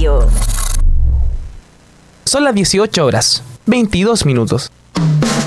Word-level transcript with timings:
Radio. 0.00 0.26
Son 2.24 2.42
las 2.42 2.54
18 2.54 3.04
horas, 3.04 3.42
22 3.66 4.24
minutos. 4.24 4.70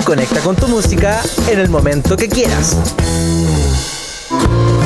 Conecta 0.04 0.38
con 0.42 0.54
tu 0.54 0.68
música 0.68 1.20
en 1.48 1.58
el 1.58 1.68
momento 1.68 2.16
que 2.16 2.28
quieras. 2.28 2.76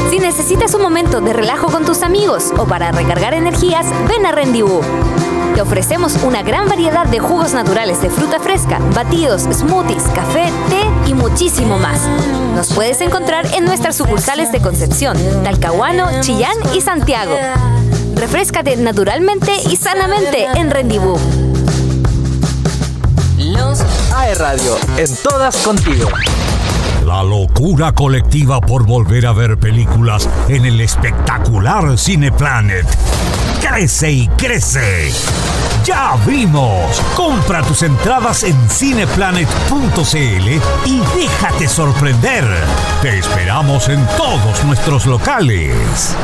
Si 0.08 0.18
necesitas 0.20 0.72
un 0.72 0.80
momento 0.80 1.20
de 1.20 1.34
relajo 1.34 1.70
con 1.70 1.84
tus 1.84 2.02
amigos 2.02 2.50
o 2.56 2.64
para 2.64 2.92
recargar 2.92 3.34
energías, 3.34 3.84
ven 4.08 4.24
a 4.24 4.32
Rendibú. 4.32 4.80
Te 5.58 5.62
ofrecemos 5.62 6.14
una 6.22 6.44
gran 6.44 6.68
variedad 6.68 7.04
de 7.06 7.18
jugos 7.18 7.52
naturales 7.52 8.00
de 8.00 8.10
fruta 8.10 8.38
fresca, 8.38 8.78
batidos, 8.94 9.42
smoothies, 9.42 10.04
café, 10.14 10.52
té 10.70 11.10
y 11.10 11.14
muchísimo 11.14 11.80
más. 11.80 12.02
Nos 12.54 12.72
puedes 12.72 13.00
encontrar 13.00 13.44
en 13.56 13.64
nuestras 13.64 13.96
sucursales 13.96 14.52
de 14.52 14.60
Concepción, 14.60 15.18
Talcahuano, 15.42 16.20
Chillán 16.20 16.54
y 16.76 16.80
Santiago. 16.80 17.34
Refrescate 18.14 18.76
naturalmente 18.76 19.50
y 19.68 19.74
sanamente 19.74 20.46
en 20.54 20.70
Rendibú. 20.70 21.18
AE 24.14 24.34
Radio, 24.36 24.78
en 24.96 25.16
todas 25.16 25.56
contigo. 25.56 26.08
La 27.08 27.22
locura 27.22 27.92
colectiva 27.92 28.60
por 28.60 28.84
volver 28.84 29.24
a 29.24 29.32
ver 29.32 29.56
películas 29.56 30.28
en 30.46 30.66
el 30.66 30.78
espectacular 30.82 31.98
Cineplanet. 31.98 32.84
Crece 33.62 34.10
y 34.10 34.28
crece. 34.28 35.10
Ya 35.86 36.10
abrimos. 36.10 37.00
Compra 37.16 37.62
tus 37.62 37.82
entradas 37.82 38.42
en 38.42 38.54
cineplanet.cl 38.68 40.16
y 40.84 41.00
déjate 41.16 41.66
sorprender. 41.66 42.44
Te 43.00 43.18
esperamos 43.18 43.88
en 43.88 44.06
todos 44.18 44.62
nuestros 44.66 45.06
locales. 45.06 46.14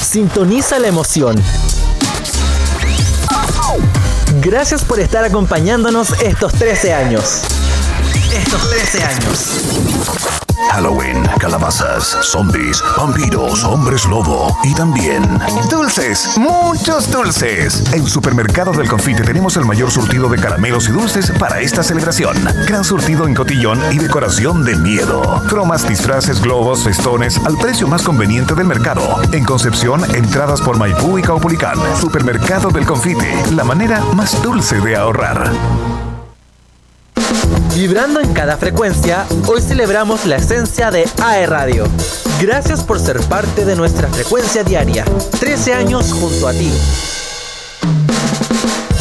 Sintoniza 0.00 0.78
la 0.78 0.86
emoción. 0.86 1.34
Gracias 4.40 4.84
por 4.84 5.00
estar 5.00 5.24
acompañándonos 5.24 6.12
estos 6.22 6.52
13 6.52 6.94
años. 6.94 7.55
Estos 8.32 8.70
13 8.70 9.04
años. 9.04 9.96
Halloween, 10.72 11.24
calabazas, 11.38 12.16
zombies, 12.22 12.82
vampiros, 12.96 13.64
hombres 13.64 14.04
lobo 14.04 14.56
y 14.64 14.74
también 14.74 15.22
dulces, 15.70 16.36
muchos 16.36 17.10
dulces. 17.10 17.82
En 17.92 18.06
Supermercado 18.06 18.72
del 18.72 18.88
Confite 18.88 19.22
tenemos 19.22 19.56
el 19.56 19.64
mayor 19.64 19.90
surtido 19.90 20.28
de 20.28 20.38
caramelos 20.38 20.88
y 20.88 20.92
dulces 20.92 21.30
para 21.38 21.60
esta 21.60 21.82
celebración. 21.82 22.36
Gran 22.66 22.84
surtido 22.84 23.26
en 23.26 23.34
cotillón 23.34 23.80
y 23.92 23.98
decoración 23.98 24.64
de 24.64 24.76
miedo. 24.76 25.42
Cromas, 25.48 25.88
disfraces, 25.88 26.40
globos, 26.40 26.84
festones 26.84 27.38
al 27.44 27.56
precio 27.56 27.88
más 27.88 28.02
conveniente 28.02 28.54
del 28.54 28.66
mercado. 28.66 29.22
En 29.32 29.44
Concepción, 29.44 30.04
entradas 30.14 30.60
por 30.60 30.78
Maipú 30.78 31.18
y 31.18 31.22
Caupolicán. 31.22 31.78
Supermercado 32.00 32.70
del 32.70 32.84
Confite, 32.84 33.34
la 33.52 33.64
manera 33.64 34.00
más 34.14 34.42
dulce 34.42 34.80
de 34.80 34.96
ahorrar. 34.96 35.95
Vibrando 37.76 38.20
en 38.20 38.32
cada 38.32 38.56
frecuencia, 38.56 39.26
hoy 39.46 39.60
celebramos 39.60 40.24
la 40.24 40.36
esencia 40.36 40.90
de 40.90 41.06
AE 41.22 41.44
Radio. 41.44 41.84
Gracias 42.40 42.82
por 42.82 42.98
ser 42.98 43.20
parte 43.20 43.66
de 43.66 43.76
nuestra 43.76 44.08
frecuencia 44.08 44.64
diaria. 44.64 45.04
13 45.40 45.74
años 45.74 46.10
junto 46.10 46.48
a 46.48 46.52
ti. 46.52 46.72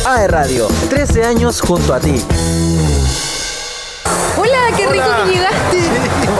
AE 0.05 0.27
Radio, 0.27 0.67
13 0.89 1.23
años 1.23 1.61
junto 1.61 1.93
a 1.93 2.01
ti. 2.01 2.21
Hola, 4.37 4.59
qué 4.75 4.87
rico 4.87 5.05
que 5.25 5.33
llegaste. 5.33 5.77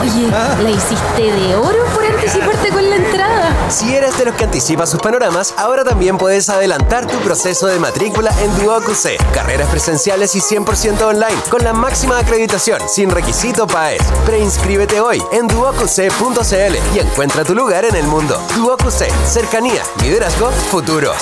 Oye, 0.00 0.28
¿la 0.62 0.70
hiciste 0.70 1.32
de 1.32 1.56
oro 1.56 1.84
por 1.94 2.04
anticiparte 2.04 2.68
con 2.70 2.88
la 2.88 2.96
entrada? 2.96 3.70
Si 3.70 3.94
eres 3.94 4.16
de 4.18 4.26
los 4.26 4.34
que 4.34 4.44
anticipa 4.44 4.86
sus 4.86 5.00
panoramas, 5.00 5.54
ahora 5.56 5.84
también 5.84 6.18
puedes 6.18 6.48
adelantar 6.48 7.06
tu 7.06 7.16
proceso 7.18 7.66
de 7.66 7.78
matrícula 7.78 8.32
en 8.42 8.56
Duoc 8.58 8.88
UC. 8.88 9.16
Carreras 9.32 9.68
presenciales 9.70 10.34
y 10.34 10.40
100% 10.40 11.02
online, 11.02 11.40
con 11.50 11.64
la 11.64 11.72
máxima 11.72 12.18
acreditación, 12.18 12.80
sin 12.88 13.10
requisito 13.10 13.66
PAES. 13.66 14.02
Preinscríbete 14.24 15.00
hoy 15.00 15.22
en 15.32 15.48
duocuc.cl 15.48 16.76
y 16.94 16.98
encuentra 16.98 17.44
tu 17.44 17.54
lugar 17.54 17.84
en 17.84 17.96
el 17.96 18.06
mundo. 18.06 18.40
Duoc 18.56 18.84
UC, 18.86 19.10
cercanía, 19.26 19.82
liderazgo, 20.02 20.50
futuro. 20.70 21.12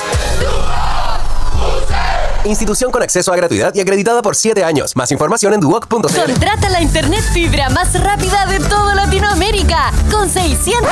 Institución 2.45 2.91
con 2.91 3.03
acceso 3.03 3.33
a 3.33 3.37
gratuidad 3.37 3.75
y 3.75 3.81
acreditada 3.81 4.21
por 4.21 4.37
7 4.37 4.65
años. 4.65 4.95
Más 4.97 5.11
información 5.11 5.55
en 5.55 5.61
duoc.cl. 5.61 6.15
Contrata 6.15 6.69
la 6.69 6.83
internet 6.83 7.25
fibra 7.33 7.71
más 7.71 7.99
rápida 8.03 8.47
de 8.47 8.61
toda 8.61 8.95
Latinoamérica 8.95 9.93
con 10.11 10.29
600. 10.29 10.87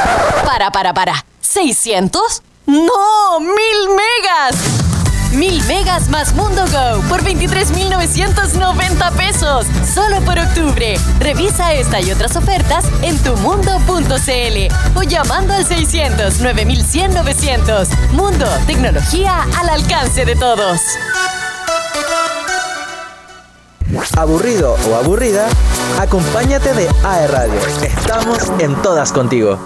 Para, 0.44 0.70
para, 0.70 0.94
para. 0.94 1.24
¿600? 1.42 2.20
¡No! 2.66 3.40
¡Mil 3.40 3.88
megas! 3.90 4.82
Mil 5.34 5.62
megas 5.64 6.08
más 6.10 6.34
Mundo 6.34 6.62
Go 6.66 7.02
por 7.08 7.22
23,990 7.22 9.10
pesos. 9.12 9.66
Solo 9.92 10.20
por 10.22 10.38
octubre. 10.38 10.94
Revisa 11.18 11.72
esta 11.72 12.00
y 12.00 12.10
otras 12.10 12.36
ofertas 12.36 12.84
en 13.02 13.18
tumundo.cl 13.18 14.98
o 14.98 15.02
llamando 15.02 15.54
al 15.54 15.66
600 15.66 16.40
9100 16.40 17.14
900. 17.14 17.88
Mundo, 18.12 18.46
tecnología 18.66 19.46
al 19.58 19.70
alcance 19.70 20.24
de 20.24 20.36
todos. 20.36 20.80
Aburrido 24.16 24.76
o 24.88 24.94
aburrida, 24.94 25.48
acompáñate 25.98 26.72
de 26.74 26.88
AE 27.04 27.26
Radio. 27.26 27.60
Estamos 27.82 28.38
en 28.58 28.74
todas 28.82 29.12
contigo. 29.12 29.58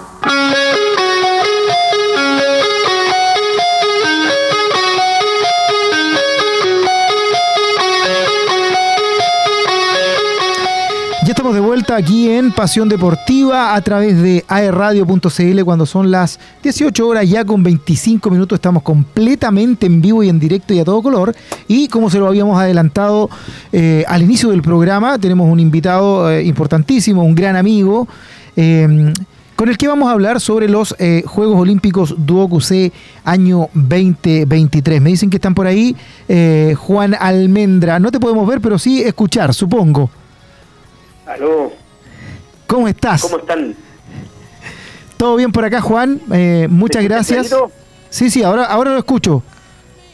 Aquí 11.93 12.29
en 12.29 12.51
Pasión 12.51 12.89
Deportiva 12.89 13.75
a 13.75 13.81
través 13.81 14.21
de 14.21 14.43
aerradio.cl 14.47 15.63
cuando 15.63 15.85
son 15.85 16.11
las 16.11 16.39
18 16.63 17.07
horas 17.07 17.29
ya 17.29 17.45
con 17.45 17.63
25 17.63 18.29
minutos 18.29 18.57
estamos 18.57 18.83
completamente 18.83 19.85
en 19.85 20.01
vivo 20.01 20.23
y 20.23 20.29
en 20.29 20.39
directo 20.39 20.73
y 20.73 20.79
a 20.79 20.85
todo 20.85 21.01
color 21.01 21.35
y 21.67 21.87
como 21.87 22.09
se 22.09 22.19
lo 22.19 22.27
habíamos 22.27 22.59
adelantado 22.59 23.29
eh, 23.71 24.03
al 24.07 24.23
inicio 24.23 24.49
del 24.49 24.61
programa 24.61 25.17
tenemos 25.17 25.51
un 25.51 25.59
invitado 25.59 26.29
eh, 26.29 26.43
importantísimo, 26.43 27.23
un 27.23 27.35
gran 27.35 27.55
amigo 27.55 28.07
eh, 28.55 29.13
con 29.57 29.69
el 29.69 29.77
que 29.77 29.87
vamos 29.87 30.07
a 30.07 30.11
hablar 30.11 30.39
sobre 30.39 30.69
los 30.69 30.95
eh, 30.99 31.23
Juegos 31.25 31.59
Olímpicos 31.59 32.11
UC 32.11 32.93
año 33.25 33.69
2023. 33.73 35.01
Me 35.01 35.09
dicen 35.09 35.31
que 35.31 35.37
están 35.37 35.55
por 35.55 35.65
ahí 35.65 35.95
eh, 36.29 36.75
Juan 36.77 37.15
Almendra, 37.19 37.97
no 37.99 38.11
te 38.11 38.19
podemos 38.19 38.47
ver 38.47 38.61
pero 38.61 38.77
sí 38.77 39.01
escuchar, 39.01 39.55
supongo. 39.55 40.11
Aló, 41.27 41.73
¿Cómo 42.67 42.87
estás? 42.87 43.21
¿cómo 43.21 43.37
están? 43.37 43.75
¿Todo 45.17 45.35
bien 45.35 45.51
por 45.51 45.65
acá, 45.65 45.81
Juan? 45.81 46.21
Eh, 46.31 46.67
muchas 46.69 47.01
¿Me 47.01 47.05
escuchas 47.07 47.27
gracias. 47.27 47.47
clarito? 47.49 47.71
Sí, 48.09 48.29
sí, 48.29 48.43
ahora, 48.43 48.65
ahora 48.65 48.91
lo 48.91 48.99
escucho. 48.99 49.43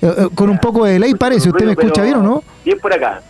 Eh, 0.01 0.11
eh, 0.17 0.29
con 0.33 0.49
un 0.49 0.57
poco 0.57 0.85
de 0.85 0.93
delay 0.93 1.13
parece. 1.13 1.49
¿Usted 1.49 1.65
me 1.65 1.71
escucha 1.73 2.01
bien 2.03 2.15
o 2.15 2.23
no? 2.23 2.43
Bien 2.65 2.79
por 2.79 2.91
acá. 2.93 3.21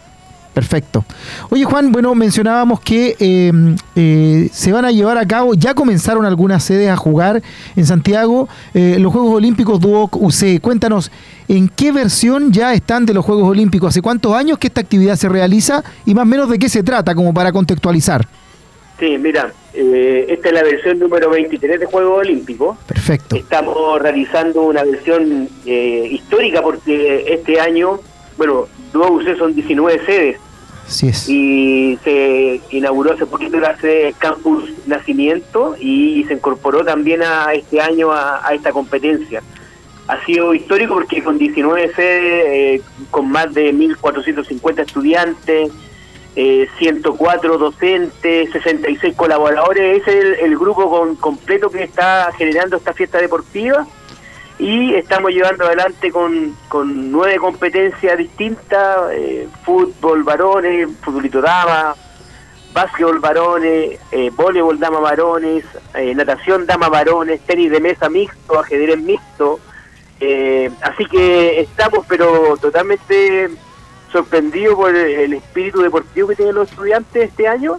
Perfecto. 0.53 1.03
Oye, 1.49 1.63
Juan, 1.63 1.91
bueno, 1.91 2.13
mencionábamos 2.13 2.79
que 2.79 3.15
eh, 3.19 3.51
eh, 3.95 4.49
se 4.51 4.71
van 4.71 4.85
a 4.85 4.91
llevar 4.91 5.17
a 5.17 5.25
cabo, 5.25 5.55
ya 5.55 5.73
comenzaron 5.73 6.25
algunas 6.25 6.63
sedes 6.63 6.89
a 6.89 6.95
jugar 6.95 7.41
en 7.75 7.85
Santiago, 7.85 8.47
eh, 8.73 8.97
los 8.99 9.11
Juegos 9.11 9.33
Olímpicos 9.33 9.79
Duoc 9.79 10.15
UC. 10.15 10.61
Cuéntanos, 10.61 11.11
¿en 11.47 11.69
qué 11.69 11.91
versión 11.91 12.51
ya 12.51 12.73
están 12.73 13.05
de 13.05 13.15
los 13.15 13.25
Juegos 13.25 13.49
Olímpicos? 13.49 13.89
¿Hace 13.89 14.01
cuántos 14.01 14.35
años 14.35 14.59
que 14.59 14.67
esta 14.67 14.81
actividad 14.81 15.15
se 15.15 15.27
realiza? 15.27 15.83
Y 16.05 16.13
más 16.13 16.23
o 16.23 16.27
menos 16.27 16.49
de 16.49 16.59
qué 16.59 16.69
se 16.69 16.83
trata, 16.83 17.15
como 17.15 17.33
para 17.33 17.51
contextualizar. 17.51 18.27
Sí, 18.99 19.17
mira, 19.17 19.51
eh, 19.73 20.27
esta 20.29 20.49
es 20.49 20.53
la 20.53 20.63
versión 20.63 20.99
número 20.99 21.29
23 21.31 21.79
de 21.79 21.85
Juegos 21.87 22.19
Olímpicos. 22.19 22.77
Perfecto. 22.85 23.35
Estamos 23.35 23.99
realizando 24.01 24.61
una 24.61 24.83
versión 24.83 25.49
eh, 25.65 26.07
histórica 26.11 26.61
porque 26.61 27.25
este 27.27 27.59
año, 27.59 27.99
bueno, 28.37 28.67
UC 28.93 29.37
son 29.37 29.53
19 29.55 30.05
sedes 30.05 30.37
Así 30.87 31.07
es. 31.07 31.29
y 31.29 31.97
se 32.03 32.61
inauguró 32.71 33.13
hace 33.13 33.25
poquito 33.25 33.59
la 33.59 33.77
sede 33.79 34.13
Campus 34.17 34.69
Nacimiento 34.85 35.75
y 35.79 36.23
se 36.27 36.33
incorporó 36.33 36.83
también 36.83 37.21
a 37.23 37.53
este 37.53 37.79
año 37.81 38.11
a, 38.11 38.45
a 38.47 38.53
esta 38.53 38.71
competencia. 38.71 39.41
Ha 40.07 40.23
sido 40.25 40.53
histórico 40.53 40.93
porque 40.95 41.23
con 41.23 41.37
19 41.37 41.93
sedes, 41.95 42.45
eh, 42.47 42.81
con 43.09 43.31
más 43.31 43.53
de 43.53 43.73
1.450 43.73 44.79
estudiantes, 44.85 45.71
eh, 46.35 46.67
104 46.79 47.57
docentes, 47.57 48.51
66 48.51 49.15
colaboradores, 49.15 50.01
ese 50.01 50.17
es 50.19 50.25
el, 50.25 50.33
el 50.51 50.57
grupo 50.57 50.89
con- 50.89 51.15
completo 51.15 51.69
que 51.69 51.83
está 51.83 52.29
generando 52.37 52.75
esta 52.75 52.91
fiesta 52.93 53.19
deportiva 53.19 53.87
y 54.59 54.93
estamos 54.93 55.31
llevando 55.31 55.65
adelante 55.65 56.11
con, 56.11 56.55
con 56.69 57.11
nueve 57.11 57.37
competencias 57.37 58.17
distintas, 58.17 59.11
eh, 59.11 59.47
fútbol 59.63 60.23
varones, 60.23 60.89
futbolito 61.01 61.41
dama, 61.41 61.95
básquetbol 62.73 63.19
varones, 63.19 63.99
eh, 64.11 64.31
voleibol 64.35 64.79
dama 64.79 64.99
varones, 64.99 65.63
eh, 65.95 66.13
natación 66.15 66.65
dama 66.65 66.89
varones, 66.89 67.41
tenis 67.41 67.71
de 67.71 67.79
mesa 67.79 68.09
mixto, 68.09 68.59
ajedrez 68.59 68.99
mixto, 68.99 69.59
Eh, 70.25 70.69
así 70.81 71.05
que 71.05 71.59
estamos, 71.59 72.05
pero 72.07 72.55
totalmente 72.55 73.49
sorprendidos 74.09 74.75
por 74.75 74.95
el, 74.95 75.33
espíritu 75.33 75.81
deportivo 75.81 76.29
que 76.29 76.35
tienen 76.35 76.55
los 76.55 76.69
estudiantes 76.69 77.29
este 77.29 77.45
año. 77.45 77.77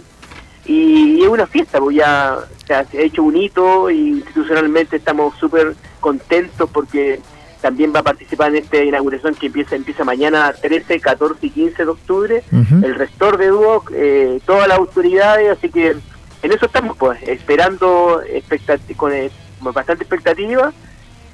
Y, 0.65 1.23
es 1.23 1.27
una 1.27 1.47
fiesta, 1.47 1.79
pues 1.79 1.95
ya 1.95 2.37
se 2.67 2.73
ha 2.75 2.85
hecho 2.93 3.23
un 3.23 3.35
hito 3.35 3.89
y 3.89 4.09
institucionalmente 4.09 4.97
estamos 4.97 5.35
súper 5.37 5.75
contentos 6.09 6.69
porque 6.71 7.19
también 7.61 7.91
va 7.95 8.01
a 8.01 8.03
participar 8.03 8.49
en 8.51 8.57
esta 8.63 8.77
inauguración 8.83 9.33
que 9.33 9.47
empieza 9.47 9.75
empieza 9.75 10.03
mañana 10.03 10.53
13, 10.53 10.99
14 10.99 11.47
y 11.47 11.49
15 11.49 11.83
de 11.83 11.89
octubre, 11.89 12.43
el 12.83 12.93
rector 12.93 13.37
de 13.37 13.47
Duoc, 13.47 13.91
eh, 13.95 14.39
todas 14.45 14.67
las 14.67 14.77
autoridades, 14.77 15.49
así 15.57 15.69
que 15.69 15.95
en 16.43 16.51
eso 16.51 16.67
estamos 16.67 16.95
pues 16.95 17.17
esperando 17.23 18.21
expectati- 18.39 18.95
con 18.95 19.11
eh, 19.13 19.31
bastante 19.61 20.03
expectativa 20.03 20.71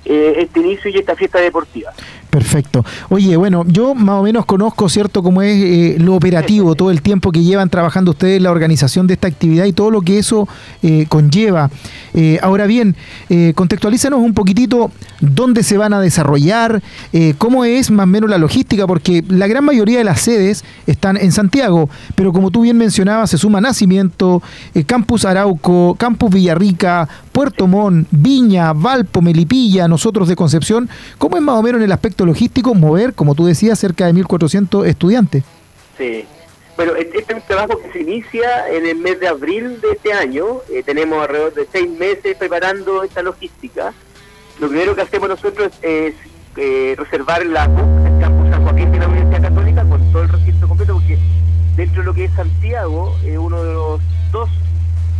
eh, 0.05 0.35
este 0.37 0.61
inicio 0.61 0.89
y 0.89 0.97
esta 0.99 1.15
fiesta 1.17 1.39
deportiva. 1.39 1.91
Perfecto. 2.31 2.85
Oye, 3.09 3.35
bueno, 3.35 3.65
yo 3.67 3.93
más 3.93 4.21
o 4.21 4.23
menos 4.23 4.45
conozco, 4.45 4.87
¿cierto?, 4.87 5.21
cómo 5.21 5.41
es 5.41 5.61
eh, 5.61 5.97
lo 5.99 6.15
operativo, 6.15 6.75
todo 6.75 6.89
el 6.89 7.01
tiempo 7.01 7.29
que 7.29 7.43
llevan 7.43 7.69
trabajando 7.69 8.11
ustedes 8.11 8.41
la 8.41 8.51
organización 8.51 9.05
de 9.05 9.15
esta 9.15 9.27
actividad 9.27 9.65
y 9.65 9.73
todo 9.73 9.91
lo 9.91 9.99
que 9.99 10.17
eso 10.17 10.47
eh, 10.81 11.07
conlleva. 11.09 11.69
Eh, 12.13 12.39
ahora 12.41 12.67
bien, 12.67 12.95
contextualízanos 13.55 14.19
un 14.19 14.33
poquitito 14.33 14.91
dónde 15.19 15.63
se 15.63 15.77
van 15.77 15.93
a 15.93 15.99
desarrollar, 15.99 16.81
cómo 17.37 17.65
es 17.65 17.91
más 17.91 18.05
o 18.05 18.07
menos 18.07 18.29
la 18.29 18.37
logística, 18.37 18.87
porque 18.87 19.23
la 19.27 19.47
gran 19.47 19.65
mayoría 19.65 19.97
de 19.97 20.03
las 20.03 20.21
sedes 20.21 20.63
están 20.87 21.17
en 21.17 21.31
Santiago, 21.31 21.89
pero 22.15 22.31
como 22.31 22.51
tú 22.51 22.61
bien 22.61 22.77
mencionabas, 22.77 23.29
se 23.29 23.37
suma 23.37 23.61
Nacimiento, 23.61 24.41
Campus 24.85 25.25
Arauco, 25.25 25.95
Campus 25.95 26.31
Villarrica, 26.31 27.07
Puerto 27.31 27.67
Montt, 27.67 28.07
Viña, 28.11 28.73
Valpo, 28.73 29.21
Melipilla, 29.21 29.87
nosotros 29.87 30.27
de 30.27 30.35
Concepción. 30.35 30.89
¿Cómo 31.17 31.37
es 31.37 31.43
más 31.43 31.55
o 31.55 31.63
menos 31.63 31.79
en 31.79 31.85
el 31.85 31.91
aspecto 31.91 32.20
logístico 32.25 32.73
mover, 32.73 33.13
como 33.13 33.35
tú 33.35 33.45
decías, 33.45 33.79
cerca 33.79 34.05
de 34.05 34.13
1.400 34.13 34.85
estudiantes? 34.87 35.43
Sí. 35.97 36.25
Bueno, 36.75 36.95
este 36.95 37.19
este 37.19 37.33
es 37.33 37.39
un 37.39 37.47
trabajo 37.47 37.79
que 37.79 37.91
se 37.91 38.01
inicia 38.01 38.67
en 38.69 38.87
el 38.87 38.95
mes 38.95 39.19
de 39.19 39.27
abril 39.27 39.79
de 39.81 39.91
este 39.91 40.13
año. 40.13 40.45
Eh, 40.71 40.81
tenemos 40.83 41.21
alrededor 41.21 41.53
de 41.53 41.67
seis 41.71 41.89
meses 41.89 42.35
preparando 42.37 43.03
esta 43.03 43.21
logística. 43.21 43.93
Lo 44.59 44.67
primero 44.67 44.95
que 44.95 45.01
hacemos 45.01 45.29
nosotros 45.29 45.71
es, 45.81 46.15
eh, 46.57 46.95
reservar 46.97 47.45
la 47.45 47.65
el 47.65 48.19
campus 48.19 48.49
San 48.49 48.63
Joaquín 48.63 48.91
de 48.91 48.99
la 48.99 49.07
Universidad 49.07 49.41
Católica 49.43 49.83
con 49.85 50.11
todo 50.11 50.23
el 50.23 50.29
recinto 50.29 50.67
completo, 50.67 50.93
porque 50.93 51.17
dentro 51.75 52.01
de 52.01 52.05
lo 52.05 52.13
que 52.13 52.25
es 52.25 52.31
Santiago 52.33 53.15
es 53.23 53.37
uno 53.37 53.63
de 53.63 53.73
los 53.73 54.01
dos 54.31 54.49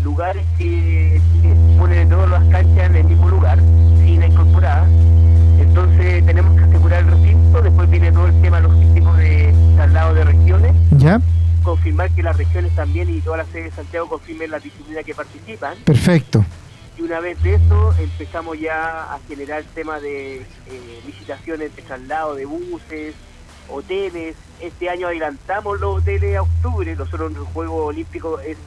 lugares 0.03 0.43
que, 0.57 1.21
que 1.41 1.55
pone 1.77 2.05
todas 2.07 2.29
las 2.29 2.43
canchas 2.45 2.89
en 2.89 2.95
el 2.95 3.03
mismo 3.05 3.29
lugar, 3.29 3.59
sin 4.03 4.23
incorporada. 4.23 4.87
Entonces 5.59 6.25
tenemos 6.25 6.59
que 6.59 6.70
el 6.99 7.07
recinto, 7.07 7.61
después 7.61 7.89
viene 7.89 8.11
todo 8.11 8.27
el 8.27 8.41
tema 8.41 8.59
logístico 8.59 9.13
de 9.13 9.53
traslado 9.75 10.13
de 10.13 10.23
regiones 10.23 10.75
¿Ya? 10.97 11.21
confirmar 11.63 12.09
que 12.11 12.23
las 12.23 12.37
regiones 12.37 12.75
también 12.75 13.09
y 13.09 13.21
todas 13.21 13.39
las 13.39 13.47
sedes 13.49 13.65
de 13.65 13.71
Santiago 13.71 14.07
confirmen 14.07 14.51
las 14.51 14.63
disciplinas 14.63 15.05
que 15.05 15.13
participan. 15.13 15.77
Perfecto. 15.85 16.43
Y 16.97 17.01
una 17.01 17.19
vez 17.19 17.41
de 17.43 17.55
eso 17.55 17.93
empezamos 17.99 18.59
ya 18.59 19.13
a 19.13 19.19
generar 19.27 19.63
temas 19.75 20.01
de 20.01 20.37
eh, 20.37 20.45
licitaciones 21.05 21.75
de 21.75 21.81
traslado 21.81 22.35
de 22.35 22.45
buses, 22.45 23.15
hoteles. 23.69 24.35
Este 24.59 24.89
año 24.89 25.07
adelantamos 25.07 25.79
los 25.79 25.99
hoteles 25.99 26.35
a 26.37 26.41
octubre. 26.41 26.95
Nosotros 26.95 27.31
el 27.31 27.37
Juego 27.37 27.85
Olímpico 27.85 28.39
es 28.39 28.57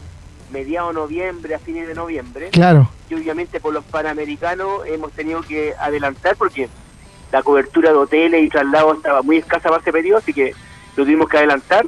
mediado 0.52 0.92
noviembre 0.92 1.54
a 1.54 1.58
fines 1.58 1.86
de 1.86 1.94
noviembre. 1.94 2.50
Claro. 2.50 2.88
Y 3.10 3.14
obviamente 3.14 3.60
por 3.60 3.74
los 3.74 3.84
panamericanos 3.84 4.86
hemos 4.86 5.12
tenido 5.12 5.42
que 5.42 5.74
adelantar 5.78 6.36
porque 6.36 6.68
la 7.34 7.42
cobertura 7.42 7.90
de 7.90 7.96
hoteles 7.96 8.44
y 8.44 8.48
traslados 8.48 8.98
estaba 8.98 9.20
muy 9.22 9.38
escasa 9.38 9.68
para 9.68 9.82
ese 9.82 9.90
periodo, 9.90 10.18
así 10.18 10.32
que 10.32 10.54
lo 10.94 11.02
tuvimos 11.02 11.28
que 11.28 11.38
adelantar. 11.38 11.84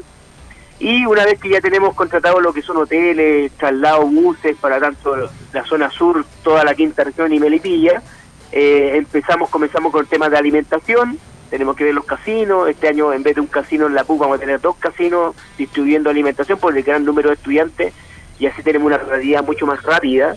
Y 0.81 1.07
una 1.07 1.25
vez 1.25 1.39
que 1.39 1.51
ya 1.51 1.61
tenemos 1.61 1.95
contratado 1.95 2.41
lo 2.41 2.53
que 2.53 2.63
son 2.63 2.79
hoteles, 2.79 3.53
traslados, 3.53 4.11
buses 4.11 4.57
para 4.57 4.81
tanto 4.81 5.15
la 5.53 5.65
zona 5.65 5.89
sur, 5.89 6.27
toda 6.43 6.65
la 6.65 6.75
quinta 6.75 7.05
región 7.05 7.33
y 7.33 7.39
Melipilla, 7.39 8.03
eh, 8.51 8.95
empezamos, 8.97 9.49
comenzamos 9.49 9.93
con 9.93 10.05
temas 10.07 10.33
de 10.33 10.37
alimentación, 10.37 11.17
tenemos 11.49 11.77
que 11.77 11.85
ver 11.85 11.95
los 11.95 12.05
casinos, 12.05 12.69
este 12.69 12.89
año 12.89 13.13
en 13.13 13.23
vez 13.23 13.37
de 13.37 13.41
un 13.41 13.47
casino 13.47 13.87
en 13.87 13.95
la 13.95 14.03
PUC 14.03 14.19
vamos 14.19 14.39
a 14.39 14.41
tener 14.41 14.61
dos 14.61 14.75
casinos 14.79 15.37
distribuyendo 15.57 16.11
alimentación 16.11 16.59
por 16.59 16.77
el 16.77 16.83
gran 16.83 17.05
número 17.05 17.29
de 17.29 17.37
estudiantes 17.37 17.95
y 18.41 18.47
así 18.47 18.65
tenemos 18.65 18.87
una 18.87 18.99
realidad 18.99 19.45
mucho 19.45 19.65
más 19.65 19.81
rápida. 19.85 20.35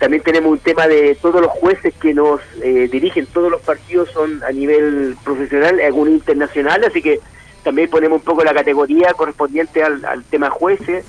También 0.00 0.22
tenemos 0.22 0.50
un 0.50 0.58
tema 0.58 0.88
de 0.88 1.14
todos 1.20 1.42
los 1.42 1.50
jueces 1.50 1.92
que 2.00 2.14
nos 2.14 2.40
eh, 2.62 2.88
dirigen, 2.90 3.26
todos 3.26 3.50
los 3.50 3.60
partidos 3.60 4.10
son 4.10 4.42
a 4.42 4.50
nivel 4.50 5.14
profesional, 5.22 5.78
algunos 5.78 6.14
internacional, 6.14 6.82
así 6.84 7.02
que 7.02 7.20
también 7.62 7.90
ponemos 7.90 8.20
un 8.20 8.24
poco 8.24 8.42
la 8.42 8.54
categoría 8.54 9.12
correspondiente 9.12 9.82
al, 9.82 10.02
al 10.06 10.24
tema 10.24 10.48
jueces. 10.48 11.04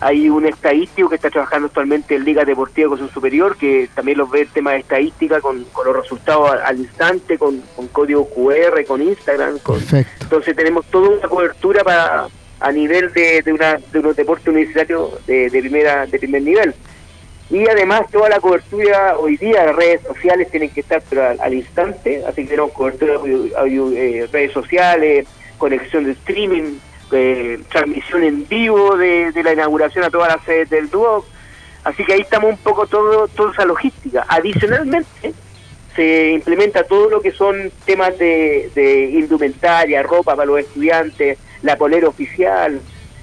Hay 0.00 0.30
un 0.30 0.46
estadístico 0.46 1.10
que 1.10 1.16
está 1.16 1.28
trabajando 1.28 1.66
actualmente 1.66 2.14
en 2.14 2.24
Liga 2.24 2.46
Deportiva 2.46 2.88
con 2.88 2.98
su 2.98 3.08
superior, 3.08 3.58
que 3.58 3.90
también 3.94 4.16
los 4.16 4.30
ve 4.30 4.40
el 4.40 4.48
tema 4.48 4.72
de 4.72 4.78
estadística 4.78 5.42
con, 5.42 5.62
con 5.64 5.86
los 5.86 5.94
resultados 5.94 6.50
al, 6.50 6.62
al 6.62 6.78
instante, 6.78 7.36
con, 7.36 7.62
con 7.76 7.88
código 7.88 8.26
QR, 8.30 8.82
con 8.86 9.02
Instagram. 9.02 9.58
Con, 9.58 9.78
Perfecto. 9.80 10.24
entonces 10.24 10.56
tenemos 10.56 10.86
toda 10.86 11.10
una 11.10 11.28
cobertura 11.28 11.84
para 11.84 12.28
a 12.60 12.72
nivel 12.72 13.12
de, 13.12 13.42
de, 13.42 13.52
una, 13.52 13.78
de 13.92 13.98
unos 13.98 14.16
deportes 14.16 14.48
universitarios 14.48 15.26
de, 15.26 15.50
de 15.50 15.60
primera 15.60 16.06
de 16.06 16.18
primer 16.18 16.40
nivel. 16.40 16.74
Y 17.50 17.68
además 17.68 18.02
toda 18.12 18.28
la 18.28 18.38
cobertura 18.38 19.18
hoy 19.18 19.36
día, 19.36 19.66
las 19.66 19.74
redes 19.74 20.02
sociales 20.02 20.48
tienen 20.50 20.70
que 20.70 20.80
estar 20.80 21.02
pero 21.10 21.34
al, 21.40 21.52
instante, 21.52 22.22
así 22.24 22.42
que 22.42 22.50
tenemos 22.50 22.70
cobertura 22.72 23.18
de 23.18 24.22
eh, 24.22 24.28
redes 24.30 24.52
sociales, 24.52 25.26
conexión 25.58 26.04
de 26.04 26.12
streaming, 26.12 26.78
eh, 27.10 27.58
transmisión 27.68 28.22
en 28.22 28.46
vivo 28.46 28.96
de, 28.96 29.32
de 29.32 29.42
la 29.42 29.52
inauguración 29.52 30.04
a 30.04 30.10
todas 30.10 30.28
las 30.34 30.44
sedes 30.44 30.70
del 30.70 30.88
Duoc. 30.90 31.26
Así 31.82 32.04
que 32.04 32.12
ahí 32.12 32.20
estamos 32.20 32.50
un 32.50 32.58
poco 32.58 32.86
todo, 32.86 33.26
toda 33.26 33.52
esa 33.52 33.64
logística. 33.64 34.24
Adicionalmente, 34.28 35.34
se 35.96 36.30
implementa 36.30 36.84
todo 36.84 37.10
lo 37.10 37.20
que 37.20 37.32
son 37.32 37.72
temas 37.84 38.16
de, 38.16 38.70
de 38.76 39.10
indumentaria, 39.10 40.02
ropa 40.04 40.36
para 40.36 40.46
los 40.46 40.60
estudiantes, 40.60 41.38
la 41.62 41.76
polera 41.76 42.06
oficial. 42.06 42.80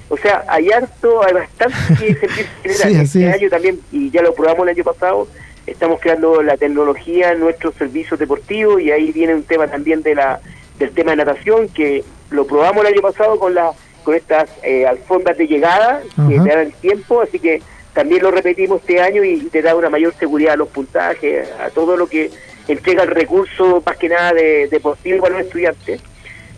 O 0.09 0.18
sea, 0.18 0.44
hay 0.48 0.71
harto, 0.71 1.24
hay 1.25 1.33
bastante 1.33 1.75
que 2.00 2.13
se 2.30 2.42
empieza 2.42 2.88
a 2.88 2.89
generar. 2.89 3.07
Sí, 3.07 3.19
así 3.19 3.24
este 3.24 3.30
es. 3.30 3.33
año 3.36 3.50
también, 3.50 3.80
y 3.92 4.09
ya 4.09 4.21
lo 4.21 4.33
probamos 4.33 4.63
el 4.68 4.75
año 4.75 4.83
pasado, 4.83 5.27
estamos 5.65 6.00
creando 6.00 6.42
la 6.42 6.57
tecnología 6.57 7.31
en 7.33 7.42
nuestros 7.42 7.75
servicios 7.75 8.19
deportivos 8.19 8.81
y 8.81 8.92
ahí 8.92 9.11
viene 9.11 9.35
un 9.35 9.44
tema 9.44 9.68
también 9.68 10.02
de 10.02 10.16
la 10.16 10.40
del 10.80 10.92
tema 10.92 11.11
de 11.11 11.18
natación 11.18 11.68
que 11.69 12.04
lo 12.30 12.45
probamos 12.45 12.85
el 12.85 12.94
año 12.94 13.02
pasado 13.02 13.40
con 13.40 13.54
la 13.54 13.71
con 14.04 14.16
estas 14.16 14.49
eh, 14.64 14.85
alfombras 14.87 15.37
de 15.37 15.47
llegada 15.47 16.02
que 16.30 16.40
te 16.40 16.49
dan 16.49 16.59
el 16.59 16.73
tiempo, 16.73 17.21
así 17.21 17.40
que 17.40 17.61
también 17.94 18.23
lo 18.23 18.31
repetimos 18.31 18.80
este 18.80 19.02
año 19.02 19.23
y 19.23 19.40
te 19.49 19.61
da 19.61 19.76
una 19.76 19.90
mayor 19.90 20.14
seguridad 20.14 20.54
a 20.54 20.56
los 20.57 20.69
puntajes, 20.69 21.49
a 21.59 21.69
todo 21.71 21.97
lo 21.97 22.07
que 22.07 22.31
entrega 22.69 23.04
el 23.04 23.09
recurso 23.09 23.83
más 23.85 23.97
que 23.97 24.07
nada 24.07 24.31
de, 24.33 24.68
deportivo 24.68 25.19
para 25.19 25.37
los 25.37 25.47
estudiantes. 25.47 26.02